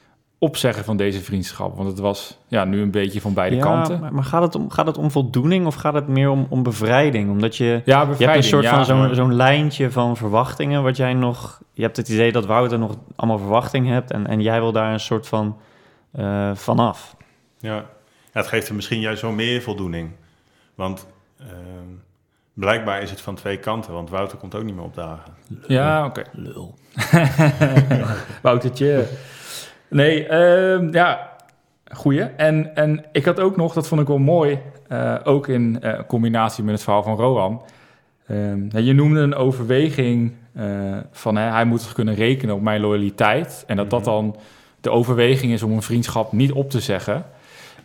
opzeggen 0.44 0.84
van 0.84 0.98
deze 0.98 1.22
vriendschap? 1.22 1.76
Want 1.76 1.90
het 1.90 2.00
was 2.00 2.38
ja, 2.48 2.64
nu 2.64 2.82
een 2.82 2.92
beetje 2.92 3.22
van 3.22 3.34
beide 3.34 3.56
ja, 3.56 3.62
kanten. 3.62 4.00
Maar, 4.00 4.14
maar 4.14 4.24
gaat, 4.24 4.42
het 4.42 4.56
om, 4.56 4.70
gaat 4.70 4.86
het 4.86 4.98
om 4.98 5.12
voldoening 5.12 5.66
of 5.66 5.76
gaat 5.76 5.94
het 5.94 6.08
meer 6.08 6.30
om, 6.30 6.46
om 6.50 6.64
bevrijding? 6.64 7.30
Omdat 7.32 7.58
je... 7.58 7.82
Ja, 7.86 8.08
Je 8.18 8.26
hebt 8.26 8.38
een 8.38 8.44
soort 8.44 8.64
ja. 8.64 8.76
van 8.76 8.86
zo'n 8.86 9.16
zo'n 9.16 9.34
lijntje 9.34 9.92
van 9.92 10.18
verwachtingen, 10.18 10.84
wat 10.84 10.98
jij 10.98 11.14
nog... 11.14 11.62
Je 11.74 11.82
hebt 11.82 11.98
het 11.98 12.10
idee 12.10 12.32
dat 12.32 12.46
Wouter 12.46 12.80
nog 12.80 12.96
allemaal 13.16 13.38
verwachting 13.38 13.88
hebt 13.88 14.12
en, 14.12 14.28
en 14.28 14.42
jij 14.42 14.60
wil 14.60 14.72
daar 14.72 14.94
een 14.94 15.00
soort 15.00 15.28
van 15.28 15.58
eh, 16.12 16.52
vanaf. 16.56 17.16
ja. 17.60 17.76
ja, 17.76 17.86
het 18.32 18.48
geeft 18.48 18.68
hem 18.68 18.76
misschien 18.76 19.00
juist 19.00 19.22
wel 19.22 19.32
meer 19.32 19.62
voldoening. 19.62 20.12
Want 20.76 21.08
ehm, 21.40 21.90
blijkbaar 22.54 23.02
is 23.02 23.10
het 23.10 23.22
van 23.22 23.36
twee 23.36 23.58
kanten, 23.58 23.94
want 23.94 24.10
Wouter 24.10 24.38
komt 24.38 24.56
ook 24.56 24.64
niet 24.64 24.76
meer 24.76 24.84
opdagen. 24.84 25.34
Ja, 25.68 26.06
oké. 26.06 26.24
Lul. 26.32 26.76
Woutertje. 28.42 29.08
Nee, 29.94 30.28
ehm, 30.28 30.94
ja, 30.94 31.30
goeie. 31.92 32.22
En, 32.22 32.76
en 32.76 33.06
ik 33.12 33.26
had 33.26 33.40
ook 33.40 33.56
nog, 33.56 33.74
dat 33.74 33.88
vond 33.88 34.02
ik 34.02 34.08
wel 34.08 34.18
mooi, 34.18 34.60
eh, 34.88 35.16
ook 35.24 35.48
in 35.48 35.82
eh, 35.82 36.00
combinatie 36.08 36.64
met 36.64 36.74
het 36.74 36.84
verhaal 36.84 37.04
van 37.04 37.16
Rohan. 37.16 37.62
Ehm, 38.28 38.78
je 38.78 38.94
noemde 38.94 39.20
een 39.20 39.36
overweging 39.36 40.34
eh, 40.56 40.66
van 41.12 41.36
hè, 41.36 41.50
hij 41.50 41.66
moet 41.66 41.82
zich 41.82 41.94
kunnen 41.94 42.16
rekenen 42.16 42.56
op 42.56 42.62
mijn 42.62 42.82
loyaliteit. 42.82 43.64
En 43.68 43.76
dat 43.76 43.90
dat 43.90 44.00
Mhm. 44.00 44.10
dan 44.10 44.36
de 44.82 44.90
overweging 44.90 45.52
is 45.54 45.64
om 45.64 45.72
een 45.72 45.82
vriendschap 45.82 46.32
niet 46.32 46.52
op 46.52 46.70
te 46.70 46.80
zeggen. 46.80 47.26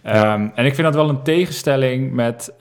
Ehm, 0.03 0.47
en 0.55 0.65
ik 0.65 0.75
vind 0.75 0.87
dat 0.87 0.95
wel 0.95 1.09
een 1.09 1.23
tegenstelling 1.23 2.13
met 2.13 2.53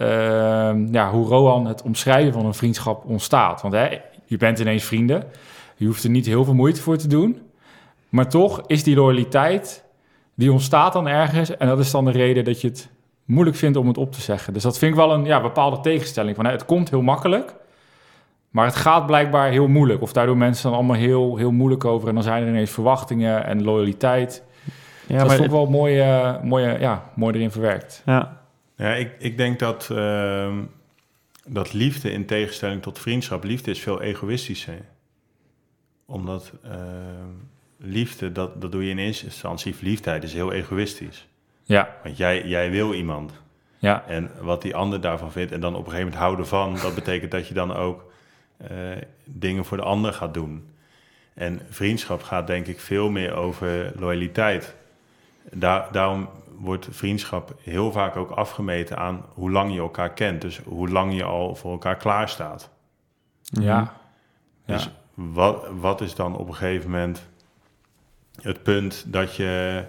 ja, 0.92 1.10
hoe 1.12 1.28
Rohan 1.28 1.66
het 1.68 1.82
omschrijven 1.82 2.34
van 2.34 2.46
een 2.46 2.54
vriendschap 2.54 3.06
ontstaat. 3.06 3.62
Want 3.62 3.74
hè, 3.74 3.88
je 4.26 4.38
bent 4.38 4.60
ineens 4.60 4.84
vrienden. 4.84 5.24
Je 5.76 5.86
hoeft 5.86 6.04
er 6.04 6.10
niet 6.10 6.26
heel 6.26 6.44
veel 6.44 6.54
moeite 6.54 6.82
voor 6.82 6.98
te 6.98 7.08
doen. 7.08 7.42
Maar 8.10 8.30
toch 8.30 8.62
is 8.68 8.84
die 8.84 8.96
loyaliteit, 8.96 9.84
die 10.36 10.52
ontstaat 10.52 10.94
dan 10.94 11.08
ergens. 11.08 11.58
En 11.58 11.68
dat 11.68 11.80
is 11.80 11.92
dan 11.92 12.06
de 12.06 12.12
reden 12.12 12.44
dat 12.44 12.62
je 12.62 12.68
het 12.68 12.90
moeilijk 13.26 13.58
vindt 13.58 13.78
om 13.78 13.88
het 13.88 13.98
op 13.98 14.12
te 14.12 14.22
zeggen. 14.22 14.54
Dus 14.54 14.64
dat 14.64 14.78
vind 14.78 14.92
ik 14.92 14.98
wel 14.98 15.14
een 15.14 15.26
ja, 15.26 15.42
bepaalde 15.42 15.80
tegenstelling. 15.80 16.36
Van, 16.36 16.46
hè, 16.46 16.52
het 16.52 16.66
komt 16.66 16.90
heel 16.90 17.02
makkelijk, 17.02 17.56
maar 18.50 18.66
het 18.66 18.76
gaat 18.76 19.06
blijkbaar 19.06 19.50
heel 19.50 19.68
moeilijk. 19.68 20.02
Of 20.02 20.14
daardoor 20.14 20.38
mensen 20.38 20.64
dan 20.64 20.74
allemaal 20.74 20.96
heel, 20.96 21.38
heel 21.38 21.52
moeilijk 21.52 21.86
over. 21.86 22.08
En 22.08 22.14
dan 22.14 22.24
zijn 22.24 22.44
er 22.44 22.50
ineens 22.50 22.72
verwachtingen 22.72 23.46
en 23.46 23.64
loyaliteit. 23.64 24.44
Ja, 25.08 25.24
dat 25.24 25.32
is 25.32 25.38
toch 25.38 25.48
wel 25.48 25.66
mooi, 25.66 26.00
eh, 26.00 26.42
mooi, 26.42 26.66
eh, 26.66 26.80
ja, 26.80 27.12
mooi 27.16 27.36
erin 27.36 27.52
verwerkt. 27.52 28.02
ja, 28.06 28.42
Ja, 28.76 28.94
ik, 28.94 29.16
ik 29.20 29.38
denk 29.38 29.60
dat, 29.60 29.90
ehm, 29.92 30.64
dat 31.46 31.74
liefde 31.74 32.12
in 32.12 32.26
tegenstelling 32.26 32.82
tot 32.82 33.00
vriendschap, 33.00 33.44
liefde 33.44 33.72
is 33.72 33.80
veel 33.80 34.02
egoïstischer. 34.02 34.82
Omdat 36.06 36.52
ehm, 36.64 37.34
liefde, 37.78 38.32
dat, 38.32 38.62
dat 38.62 38.72
doe 38.72 38.84
je 38.84 38.90
in 38.90 38.98
eerste 38.98 39.26
instantie, 39.26 39.76
verliefdheid 39.76 40.24
is 40.24 40.34
heel 40.34 40.52
egoïstisch. 40.52 41.28
Ja, 41.64 41.96
Want 42.04 42.18
jij, 42.18 42.48
jij 42.48 42.72
wil 42.72 42.94
iemand. 42.94 43.34
ja, 43.78 44.04
En 44.08 44.32
wat 44.42 44.62
die 44.62 44.76
ander 44.76 45.02
daarvan 45.02 45.32
vindt 45.32 45.52
en 45.52 45.60
dan 45.60 45.76
op 45.76 45.86
een 45.86 45.92
gegeven 45.92 46.06
moment 46.06 46.22
houden 46.24 46.48
van, 46.48 46.78
dat 46.82 46.96
betekent 46.96 47.32
dat 47.32 47.48
je 47.48 47.54
dan 47.54 47.74
ook 47.76 48.12
eh, 48.58 48.70
dingen 49.24 49.66
voor 49.66 49.78
de 49.78 49.84
ander 49.84 50.14
gaat 50.14 50.34
doen. 50.34 50.70
En 51.34 51.62
vriendschap 51.70 52.24
gaat 52.24 52.48
denk 52.48 52.68
ik 52.68 52.80
veel 52.80 53.10
meer 53.10 53.34
over 53.34 53.92
loyaliteit. 53.96 54.76
Daar, 55.52 55.88
daarom 55.92 56.30
wordt 56.58 56.88
vriendschap 56.92 57.56
heel 57.62 57.92
vaak 57.92 58.16
ook 58.16 58.30
afgemeten 58.30 58.98
aan 58.98 59.26
hoe 59.34 59.52
lang 59.52 59.74
je 59.74 59.80
elkaar 59.80 60.14
kent. 60.14 60.42
Dus 60.42 60.60
hoe 60.66 60.90
lang 60.90 61.16
je 61.16 61.24
al 61.24 61.56
voor 61.56 61.72
elkaar 61.72 61.98
klaar 61.98 62.30
staat. 62.30 62.70
ja. 63.42 63.94
ja. 64.66 64.74
Dus 64.74 64.90
wat, 65.14 65.68
wat 65.80 66.02
is 66.02 66.16
dan 66.16 66.36
op 66.36 66.48
een 66.48 66.56
gegeven 66.56 66.90
moment 66.90 67.28
het 68.42 68.64
punt 68.64 69.04
dat 69.08 69.36
je, 69.36 69.84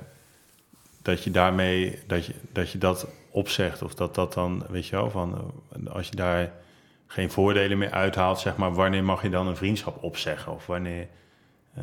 dat 1.03 1.25
je 1.25 1.31
daarmee, 1.31 1.99
dat 2.07 2.27
je, 2.27 2.35
dat 2.53 2.71
je 2.71 2.79
dat 2.79 3.07
opzegt? 3.31 3.83
Of 3.83 3.95
dat 3.95 4.15
dat 4.15 4.35
dan, 4.35 4.65
weet 4.69 4.87
je 4.87 4.97
wel, 4.97 5.11
van 5.11 5.53
als 5.93 6.09
je 6.09 6.17
daar 6.17 6.53
geen 7.07 7.31
voordelen 7.31 7.79
meer 7.79 7.91
uithaalt, 7.91 8.39
zeg 8.39 8.57
maar, 8.57 8.73
wanneer 8.75 9.05
mag 9.05 9.23
je 9.23 9.31
dan 9.31 9.47
een 9.47 9.57
vriendschap 9.57 10.03
opzeggen? 10.03 10.53
Of 10.53 10.67
wanneer... 10.67 11.07
eh, 11.75 11.83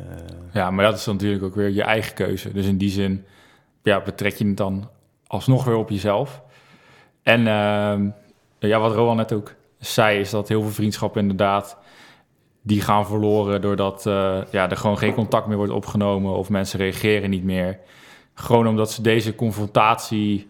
Ja, 0.52 0.70
maar 0.70 0.84
dat 0.84 0.98
is 0.98 1.06
natuurlijk 1.06 1.42
ook 1.44 1.54
weer 1.54 1.68
je 1.70 1.82
eigen 1.82 2.14
keuze. 2.14 2.52
Dus 2.52 2.66
in 2.66 2.78
die 2.78 2.90
zin 2.90 3.24
ja, 3.82 4.00
betrek 4.00 4.34
je 4.34 4.46
het 4.46 4.56
dan 4.56 4.90
alsnog 5.26 5.64
weer 5.64 5.76
op 5.76 5.90
jezelf. 5.90 6.42
En 7.22 7.46
ehm, 7.46 8.08
ja, 8.58 8.78
wat 8.78 8.94
Rowan 8.94 9.16
net 9.16 9.32
ook 9.32 9.54
zei, 9.78 10.18
is 10.20 10.30
dat 10.30 10.48
heel 10.48 10.62
veel 10.62 10.70
vriendschappen 10.70 11.20
inderdaad... 11.20 11.76
die 12.66 12.80
gaan 12.80 13.06
verloren 13.06 13.60
doordat 13.60 14.06
eh, 14.06 14.38
ja, 14.50 14.70
er 14.70 14.76
gewoon 14.76 14.98
geen 14.98 15.14
contact 15.14 15.46
meer 15.46 15.56
wordt 15.56 15.72
opgenomen 15.72 16.32
of 16.36 16.48
mensen 16.48 16.78
reageren 16.78 17.30
niet 17.30 17.44
meer. 17.44 17.78
Gewoon 18.34 18.66
omdat 18.66 18.90
ze 18.92 19.02
deze 19.02 19.34
confrontatie 19.34 20.48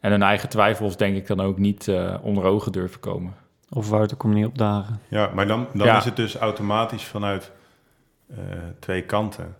en 0.00 0.10
hun 0.10 0.22
eigen 0.22 0.48
twijfels, 0.48 0.96
denk 0.96 1.16
ik, 1.16 1.26
dan 1.26 1.40
ook 1.40 1.58
niet 1.58 1.88
eh, 1.88 2.14
onder 2.22 2.44
ogen 2.44 2.72
durven 2.72 3.00
komen. 3.00 3.34
Of 3.70 3.88
Wouter 3.88 4.16
komt 4.16 4.34
niet 4.34 4.46
opdagen. 4.46 5.00
Ja, 5.08 5.30
maar 5.34 5.46
dan, 5.46 5.66
dan 5.74 5.86
Ja. 5.86 5.96
is 5.96 6.04
het 6.04 6.16
dus 6.16 6.36
automatisch 6.36 7.04
vanuit 7.04 7.50
eh, 8.30 8.36
twee 8.78 9.02
kanten. 9.02 9.56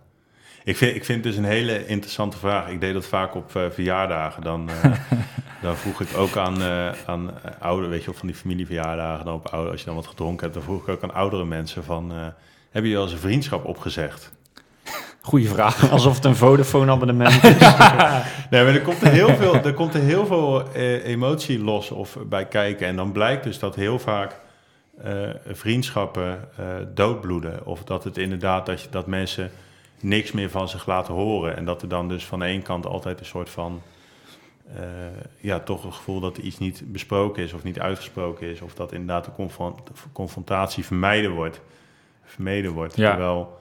Ik 0.63 0.77
vind, 0.77 0.95
ik 0.95 1.05
vind 1.05 1.23
het 1.23 1.33
dus 1.33 1.43
een 1.43 1.49
hele 1.49 1.85
interessante 1.87 2.37
vraag. 2.37 2.69
Ik 2.69 2.81
deed 2.81 2.93
dat 2.93 3.05
vaak 3.05 3.35
op 3.35 3.55
eh, 3.55 3.63
verjaardagen. 3.69 4.43
Dan, 4.43 4.69
eh, 4.69 4.91
dan 5.61 5.75
vroeg 5.75 6.01
ik 6.01 6.17
ook 6.17 6.37
aan, 6.37 6.61
eh 6.61 6.91
aan 7.05 7.31
eh, 7.43 7.51
ouderen, 7.59 7.89
weet 7.89 8.03
je, 8.03 8.09
of 8.09 8.17
van 8.17 8.27
die 8.27 8.35
familieverjaardagen, 8.35 9.25
dan 9.25 9.33
op 9.33 9.47
ouder, 9.47 9.71
als 9.71 9.79
je 9.79 9.85
dan 9.85 9.95
wat 9.95 10.07
gedronken 10.07 10.41
hebt, 10.41 10.53
dan 10.53 10.63
vroeg 10.63 10.81
ik 10.81 10.87
ook 10.87 11.03
aan 11.03 11.13
oudere 11.13 11.45
mensen 11.45 11.83
van, 11.83 12.11
eh 12.11 12.27
heb 12.71 12.83
je 12.83 12.93
wel 12.93 13.03
eens 13.03 13.11
een 13.11 13.17
vriendschap 13.17 13.65
opgezegd? 13.65 14.31
Goeie 15.21 15.49
vraag. 15.49 15.89
Alsof 15.91 16.15
het 16.15 16.25
een 16.25 16.35
Vodafone-abonnement 16.35 17.43
is. 17.43 17.57
Nee, 18.49 18.63
maar 18.63 18.73
er 18.73 18.81
komt 18.81 19.01
er 19.01 19.11
heel 19.11 19.35
veel, 19.35 19.53
er 19.53 19.73
komt 19.73 19.93
er 19.93 20.01
heel 20.01 20.25
veel 20.25 20.71
emotie 21.03 21.63
los 21.63 21.91
of 21.91 22.17
bij 22.25 22.45
kijken. 22.45 22.87
En 22.87 22.95
dan 22.95 23.11
blijkt 23.11 23.43
dus 23.43 23.59
dat 23.59 23.75
heel 23.75 23.99
vaak 23.99 24.39
vriendschappen 25.51 26.49
doodbloeden. 26.93 27.65
Of 27.65 27.83
dat 27.83 28.03
het 28.03 28.17
inderdaad 28.17 28.65
dat, 28.65 28.81
je, 28.81 28.87
dat 28.89 29.07
mensen 29.07 29.51
niks 29.99 30.31
meer 30.31 30.49
van 30.49 30.69
zich 30.69 30.85
laten 30.85 31.13
horen. 31.13 31.55
En 31.55 31.65
dat 31.65 31.81
er 31.81 31.87
dan 31.87 32.07
dus 32.07 32.25
van 32.25 32.39
de 32.39 32.45
ene 32.45 32.61
kant 32.61 32.85
altijd 32.85 33.19
een 33.19 33.25
soort 33.25 33.49
van... 33.49 33.81
eh, 34.75 34.83
ja, 35.37 35.59
toch 35.59 35.83
een 35.83 35.93
gevoel 35.93 36.19
dat 36.19 36.37
er 36.37 36.43
iets 36.43 36.57
niet 36.57 36.83
besproken 36.85 37.43
is 37.43 37.53
of 37.53 37.63
niet 37.63 37.79
uitgesproken 37.79 38.47
is. 38.47 38.61
Of 38.61 38.73
dat 38.73 38.91
inderdaad 38.91 39.25
de 39.25 39.31
confront- 39.31 39.81
confrontatie 40.11 40.85
vermijden 40.85 41.31
wordt. 41.31 41.61
Vermeden 42.23 42.71
wordt. 42.71 42.95
Ja. 42.95 43.09
Terwijl... 43.09 43.59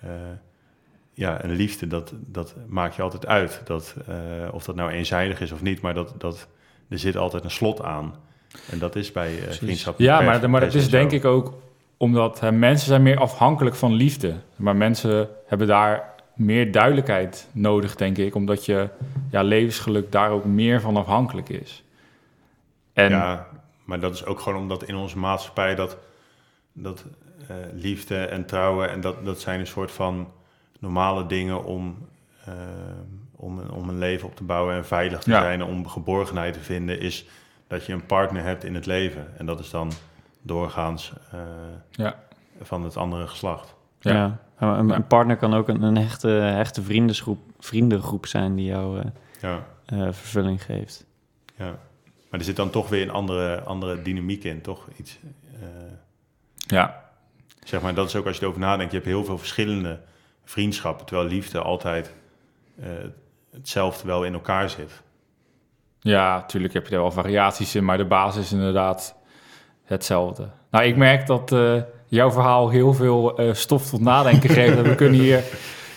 eh, 0.00 0.10
ja, 1.18 1.44
een 1.44 1.50
liefde, 1.50 1.86
dat, 1.86 2.12
dat 2.16 2.54
maak 2.66 2.92
je 2.92 3.02
altijd 3.02 3.26
uit. 3.26 3.60
Dat, 3.64 3.94
eh, 4.06 4.14
of 4.52 4.64
dat 4.64 4.74
nou 4.74 4.90
eenzijdig 4.90 5.40
is 5.40 5.52
of 5.52 5.62
niet, 5.62 5.80
maar 5.80 5.94
dat, 5.94 6.14
dat, 6.18 6.48
er 6.88 6.98
zit 6.98 7.16
altijd 7.16 7.44
een 7.44 7.50
slot 7.50 7.82
aan. 7.82 8.14
En 8.70 8.78
dat 8.78 8.96
is 8.96 9.12
bij 9.12 9.34
uh, 9.34 9.50
vriendschap. 9.50 9.98
Ja, 9.98 10.20
maar, 10.20 10.50
maar 10.50 10.60
dat 10.60 10.74
is 10.74 10.90
denk 10.90 11.10
ik 11.10 11.24
ook 11.24 11.54
omdat 11.96 12.40
hè, 12.40 12.52
mensen 12.52 12.86
zijn 12.86 13.02
meer 13.02 13.18
afhankelijk 13.18 13.76
van 13.76 13.92
liefde. 13.92 14.34
Maar 14.56 14.76
mensen 14.76 15.28
hebben 15.46 15.66
daar 15.66 16.14
meer 16.38 16.72
duidelijkheid 16.72 17.48
nodig, 17.52 17.96
denk 17.96 18.18
ik. 18.18 18.34
Omdat 18.34 18.64
je 18.66 18.88
ja, 19.30 19.42
levensgeluk 19.42 20.12
daar 20.12 20.30
ook 20.30 20.44
meer 20.44 20.80
van 20.80 20.96
afhankelijk 20.96 21.48
is. 21.48 21.84
En 22.92 23.10
Ja, 23.10 23.46
maar 23.84 24.00
dat 24.00 24.14
is 24.14 24.24
ook 24.24 24.40
gewoon 24.40 24.58
omdat 24.58 24.82
in 24.84 24.96
onze 24.96 25.18
maatschappij 25.18 25.74
dat, 25.74 25.96
dat 26.72 27.04
eh, 27.48 27.56
liefde 27.72 28.16
en 28.24 28.44
trouwen... 28.46 28.90
en 28.90 29.00
dat, 29.00 29.24
dat 29.24 29.40
zijn 29.40 29.60
een 29.60 29.66
soort 29.66 29.90
van 29.92 30.32
normale 30.78 31.26
dingen 31.26 31.64
om, 31.64 31.98
eh, 32.44 32.52
om, 33.36 33.58
een- 33.58 33.70
om 33.70 33.88
een 33.88 33.98
leven 33.98 34.28
op 34.28 34.36
te 34.36 34.44
bouwen... 34.44 34.74
en 34.74 34.86
veilig 34.86 35.22
te 35.22 35.30
Ja. 35.30 35.40
zijn 35.40 35.60
en 35.60 35.66
om 35.66 35.88
geborgenheid 35.88 36.54
te 36.54 36.60
vinden... 36.60 37.00
is 37.00 37.26
dat 37.66 37.86
je 37.86 37.92
een 37.92 38.06
partner 38.06 38.42
hebt 38.44 38.64
in 38.64 38.74
het 38.74 38.86
leven. 38.86 39.38
En 39.38 39.46
dat 39.46 39.60
is 39.60 39.70
dan 39.70 39.92
doorgaans 40.42 41.12
eh, 41.32 41.38
ja, 41.90 42.14
van 42.62 42.82
het 42.84 42.96
andere 42.96 43.26
geslacht. 43.26 43.74
Ja. 44.00 44.12
Ja. 44.12 44.38
Een, 44.58 44.88
Ja. 44.88 44.94
een 44.94 45.06
partner 45.06 45.36
kan 45.36 45.54
ook 45.54 45.68
een, 45.68 45.82
een 45.82 45.96
hechte, 45.98 46.28
hechte 46.28 46.82
vriendengroep, 46.82 47.38
vriendengroep 47.58 48.26
zijn 48.26 48.54
die 48.54 48.64
jou 48.66 48.98
eh, 48.98 49.04
Ja, 49.40 49.66
eh, 49.86 49.98
vervulling 50.00 50.64
geeft. 50.64 51.06
ja. 51.56 51.78
Maar 52.30 52.40
er 52.40 52.46
zit 52.46 52.56
dan 52.56 52.70
toch 52.70 52.88
weer 52.88 53.02
een 53.02 53.10
andere, 53.10 53.60
andere 53.62 54.02
dynamiek 54.02 54.44
in, 54.44 54.60
toch? 54.60 54.88
Iets, 54.96 55.18
eh, 55.60 55.68
ja, 56.56 57.04
zeg 57.64 57.80
maar, 57.82 57.94
dat 57.94 58.06
is 58.06 58.16
ook 58.16 58.26
als 58.26 58.36
je 58.36 58.42
erover 58.42 58.60
nadenkt. 58.60 58.92
Je 58.92 58.98
hebt 58.98 59.10
heel 59.10 59.24
veel 59.24 59.38
verschillende 59.38 60.00
vriendschappen, 60.44 61.06
terwijl 61.06 61.28
liefde 61.28 61.60
altijd 61.62 62.12
eh, 62.80 62.88
hetzelfde 63.52 64.06
wel 64.06 64.24
in 64.24 64.32
elkaar 64.32 64.70
zit. 64.70 65.02
ja, 66.00 66.36
natuurlijk 66.36 66.74
heb 66.74 66.86
je 66.86 66.94
er 66.94 67.00
wel 67.00 67.10
variaties 67.10 67.74
in, 67.74 67.84
maar 67.84 67.96
de 67.96 68.04
basis 68.06 68.44
is 68.44 68.52
inderdaad 68.52 69.16
hetzelfde. 69.84 70.48
Nou, 70.70 70.84
ik 70.84 70.96
merk 70.96 71.26
dat 71.26 71.52
eh, 71.52 71.82
jouw 72.08 72.30
verhaal 72.30 72.68
heel 72.68 72.94
veel 72.94 73.36
eh, 73.36 73.52
stof 73.54 73.90
tot 73.90 74.00
nadenken 74.00 74.50
geeft. 74.50 74.82
We 74.82 74.94
kunnen 74.94 75.20
hier 75.20 75.42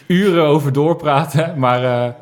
uren 0.08 0.46
over 0.46 0.74
doorpraten, 0.74 1.54
maar 1.60 1.84
eh, 1.84 2.14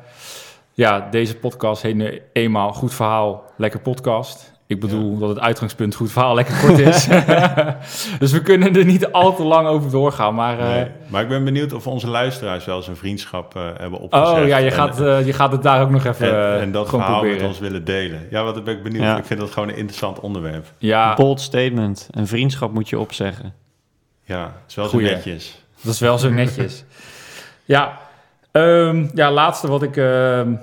ja, 0.73 1.07
deze 1.11 1.35
podcast 1.35 1.81
heet 1.81 1.95
nu 1.95 2.21
eenmaal 2.33 2.73
Goed 2.73 2.93
Verhaal, 2.93 3.43
Lekker 3.57 3.79
Podcast. 3.79 4.57
Ik 4.67 4.79
bedoel 4.79 5.17
dat 5.17 5.29
het 5.29 5.39
uitgangspunt 5.39 5.95
Goed 5.95 6.11
Verhaal 6.11 6.35
lekker 6.35 6.59
kort 6.65 6.79
is. 6.79 7.07
dus 8.19 8.31
we 8.31 8.41
kunnen 8.41 8.75
er 8.75 8.85
niet 8.85 9.11
al 9.11 9.35
te 9.35 9.43
lang 9.43 9.67
over 9.67 9.91
doorgaan, 9.91 10.35
maar... 10.35 10.59
eh, 10.59 10.67
Nee. 10.67 10.87
Maar 11.07 11.21
ik 11.21 11.27
ben 11.27 11.43
benieuwd 11.43 11.73
of 11.73 11.87
onze 11.87 12.07
luisteraars 12.07 12.65
wel 12.65 12.75
eens 12.75 12.87
een 12.87 12.95
vriendschap 12.95 13.55
eh, 13.55 13.61
hebben 13.77 13.99
opgezet. 13.99 14.37
Oh 14.41 14.47
ja, 14.47 14.57
je 14.57 14.65
En- 14.65 14.71
gaat, 14.71 14.97
je 15.25 15.33
gaat 15.33 15.51
het 15.51 15.63
daar 15.63 15.81
ook 15.81 15.89
nog 15.89 16.05
even 16.05 16.51
en, 16.53 16.59
en 16.59 16.71
dat 16.71 16.85
gewoon 16.85 17.01
verhaal 17.01 17.19
proberen. 17.19 17.41
met 17.41 17.51
ons 17.51 17.59
willen 17.59 17.85
delen. 17.85 18.27
Ja, 18.29 18.43
wat 18.43 18.63
ben 18.63 18.75
ik 18.77 18.83
benieuwd. 18.83 19.03
Ja. 19.03 19.17
Ik 19.17 19.25
vind 19.25 19.39
dat 19.39 19.51
gewoon 19.51 19.69
een 19.69 19.77
interessant 19.77 20.19
onderwerp. 20.19 20.65
Ja, 20.77 21.13
Bold 21.15 21.41
statement. 21.41 22.07
Een 22.11 22.27
vriendschap 22.27 22.73
moet 22.73 22.89
je 22.89 22.99
opzeggen. 22.99 23.53
Ja, 24.29 24.43
het 24.43 24.69
is 24.69 24.75
wel 24.75 24.87
zo 24.87 24.99
netjes. 24.99 25.63
dat 25.81 25.93
is 25.93 25.99
wel 25.99 26.17
zo 26.17 26.29
netjes. 26.29 26.83
ja, 27.65 27.99
ehm, 28.51 29.07
ja, 29.13 29.31
laatste 29.31 29.67
wat 29.67 29.83
ik, 29.83 29.97
ehm, 29.97 30.53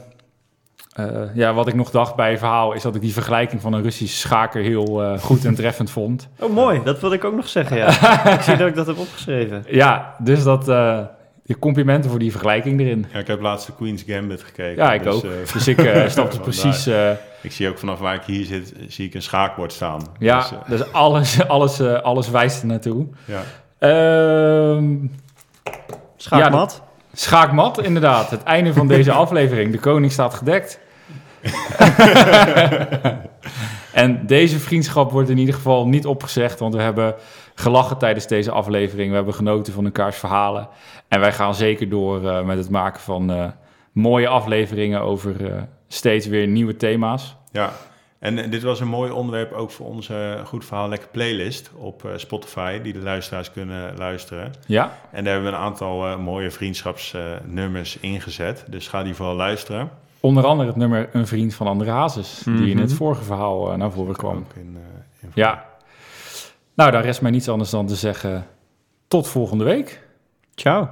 eh, 0.93 1.35
ja, 1.35 1.55
wat 1.55 1.69
ik 1.69 1.75
nog 1.75 1.91
dacht 1.91 2.15
bij 2.15 2.31
het 2.31 2.39
verhaal... 2.39 2.73
is 2.73 2.83
dat 2.83 2.95
ik 2.95 3.01
die 3.01 3.13
vergelijking 3.13 3.61
van 3.61 3.73
een 3.73 3.83
Russische 3.83 4.17
schaker 4.17 4.63
heel 4.63 5.03
eh, 5.03 5.19
goed 5.19 5.45
en 5.45 5.55
treffend 5.55 5.91
vond. 5.91 6.29
Oh, 6.39 6.53
mooi. 6.53 6.81
Dat 6.85 7.01
wilde 7.01 7.17
ik 7.17 7.25
ook 7.25 7.35
nog 7.35 7.49
zeggen, 7.49 7.77
ja. 7.77 7.89
ik 8.39 8.41
zie 8.41 8.57
dat 8.57 8.69
ik 8.69 8.75
dat 8.75 8.87
heb 8.87 8.99
opgeschreven. 8.99 9.65
Ja, 9.69 10.15
dus 10.19 10.43
dat... 10.43 10.69
de 11.47 11.59
complimenten 11.59 12.11
voor 12.11 12.19
die 12.19 12.31
vergelijking 12.31 12.81
erin. 12.81 13.07
Ja, 13.13 13.19
ik 13.19 13.27
heb 13.27 13.41
laatst 13.41 13.67
de 13.67 13.73
Queen's 13.77 14.03
Gambit 14.07 14.43
gekeken. 14.43 14.83
Ja, 14.85 14.93
ik 14.93 15.03
dus, 15.03 15.15
ook. 15.15 15.25
eh, 15.25 15.31
Dus 15.53 15.69
ik 15.69 15.79
eh 15.79 16.07
snapte 16.09 16.37
vandaar. 16.37 16.41
precies... 16.41 16.87
eh, 16.87 17.11
Ik 17.43 17.53
zie 17.53 17.69
ook 17.69 17.79
vanaf 17.79 17.99
waar 17.99 18.15
ik 18.15 18.23
hier 18.23 18.45
zit, 18.45 18.73
zie 18.89 19.07
ik 19.07 19.15
een 19.15 19.23
schaakbord 19.23 19.73
staan. 19.73 20.07
ja, 20.19 20.39
Dus, 20.39 20.79
dus 20.79 20.93
alles, 20.93 21.45
alles, 21.49 21.79
eh, 21.81 22.01
alles 22.03 22.31
wijst 22.31 22.61
er 22.61 22.67
naartoe. 22.67 23.07
ja. 23.25 23.43
Ehm 23.79 24.95
Schaakmat. 26.17 26.83
Schaakmat, 27.13 27.83
inderdaad. 27.83 28.31
Het 28.31 28.43
einde 28.43 28.73
van 28.73 28.89
deze 28.89 29.13
aflevering. 29.13 29.73
De 29.73 29.79
koning 29.79 30.13
staat 30.13 30.35
gedekt. 30.35 30.79
En 33.97 34.27
deze 34.27 34.59
vriendschap 34.59 35.11
wordt 35.11 35.29
in 35.29 35.39
ieder 35.39 35.55
geval 35.55 35.87
niet 35.87 36.07
opgezegd, 36.07 36.59
want 36.59 36.75
we 36.75 36.83
hebben 36.83 37.15
gelachen 37.55 37.99
tijdens 37.99 38.27
deze 38.27 38.51
aflevering. 38.51 39.09
We 39.09 39.17
hebben 39.17 39.35
genoten 39.35 39.73
van 39.73 39.85
elkaars 39.85 40.17
verhalen. 40.17 40.69
En 41.09 41.21
wij 41.21 41.33
gaan 41.33 41.55
zeker 41.55 41.89
door 41.89 42.29
eh, 42.29 42.45
met 42.45 42.59
het 42.59 42.71
maken 42.71 43.01
van 43.01 43.31
eh, 43.31 43.49
mooie 43.93 44.29
afleveringen 44.29 45.01
over 45.01 45.47
eh, 45.47 45.63
steeds 45.89 46.27
weer 46.27 46.47
nieuwe 46.47 46.77
thema's. 46.77 47.37
Ja, 47.53 47.73
en 48.19 48.51
dit 48.51 48.63
was 48.63 48.81
een 48.81 48.89
mooi 48.89 49.11
onderwerp 49.11 49.53
ook 49.53 49.71
voor 49.71 49.87
onze 49.87 50.41
Goed 50.45 50.65
Verhaal 50.65 50.89
Lekker 50.89 51.09
playlist 51.09 51.71
op 51.77 52.11
Spotify, 52.17 52.81
die 52.81 52.93
de 52.93 53.03
luisteraars 53.03 53.53
kunnen 53.53 53.97
luisteren. 53.97 54.53
Ja, 54.67 54.99
En 55.11 55.25
daar 55.25 55.33
hebben 55.33 55.53
we 55.53 55.57
een 55.57 55.65
aantal 55.65 56.19
mooie 56.19 56.51
vriendschapsnummers 56.51 57.99
ingezet, 58.01 58.65
dus 58.69 58.89
ga 58.89 59.03
die 59.03 59.15
vooral 59.15 59.35
luisteren. 59.35 59.91
Onder 60.27 60.45
andere 60.45 60.69
het 60.69 60.77
nummer 60.77 61.09
Een 61.13 61.27
vriend 61.27 61.55
van 61.55 61.67
André 61.67 61.91
Hazes, 61.91 62.43
die 62.45 62.55
in 62.55 62.73
Mhm. 62.73 62.79
het 62.81 62.93
vorige 62.93 63.23
verhaal 63.25 63.71
eh, 63.73 63.77
naar 63.79 63.93
voren 63.93 64.17
kwam. 64.17 64.47
In, 64.55 64.77
eh, 64.77 65.23
in- 65.23 65.31
Ja. 65.35 65.65
Nou, 66.75 66.91
dan 66.91 67.01
rest 67.01 67.23
mij 67.23 67.31
niets 67.31 67.49
anders 67.49 67.71
dan 67.71 67.87
te 67.87 67.95
zeggen 67.95 68.47
tot 69.09 69.29
volgende 69.29 69.65
week. 69.65 70.03
Ciao. 70.55 70.89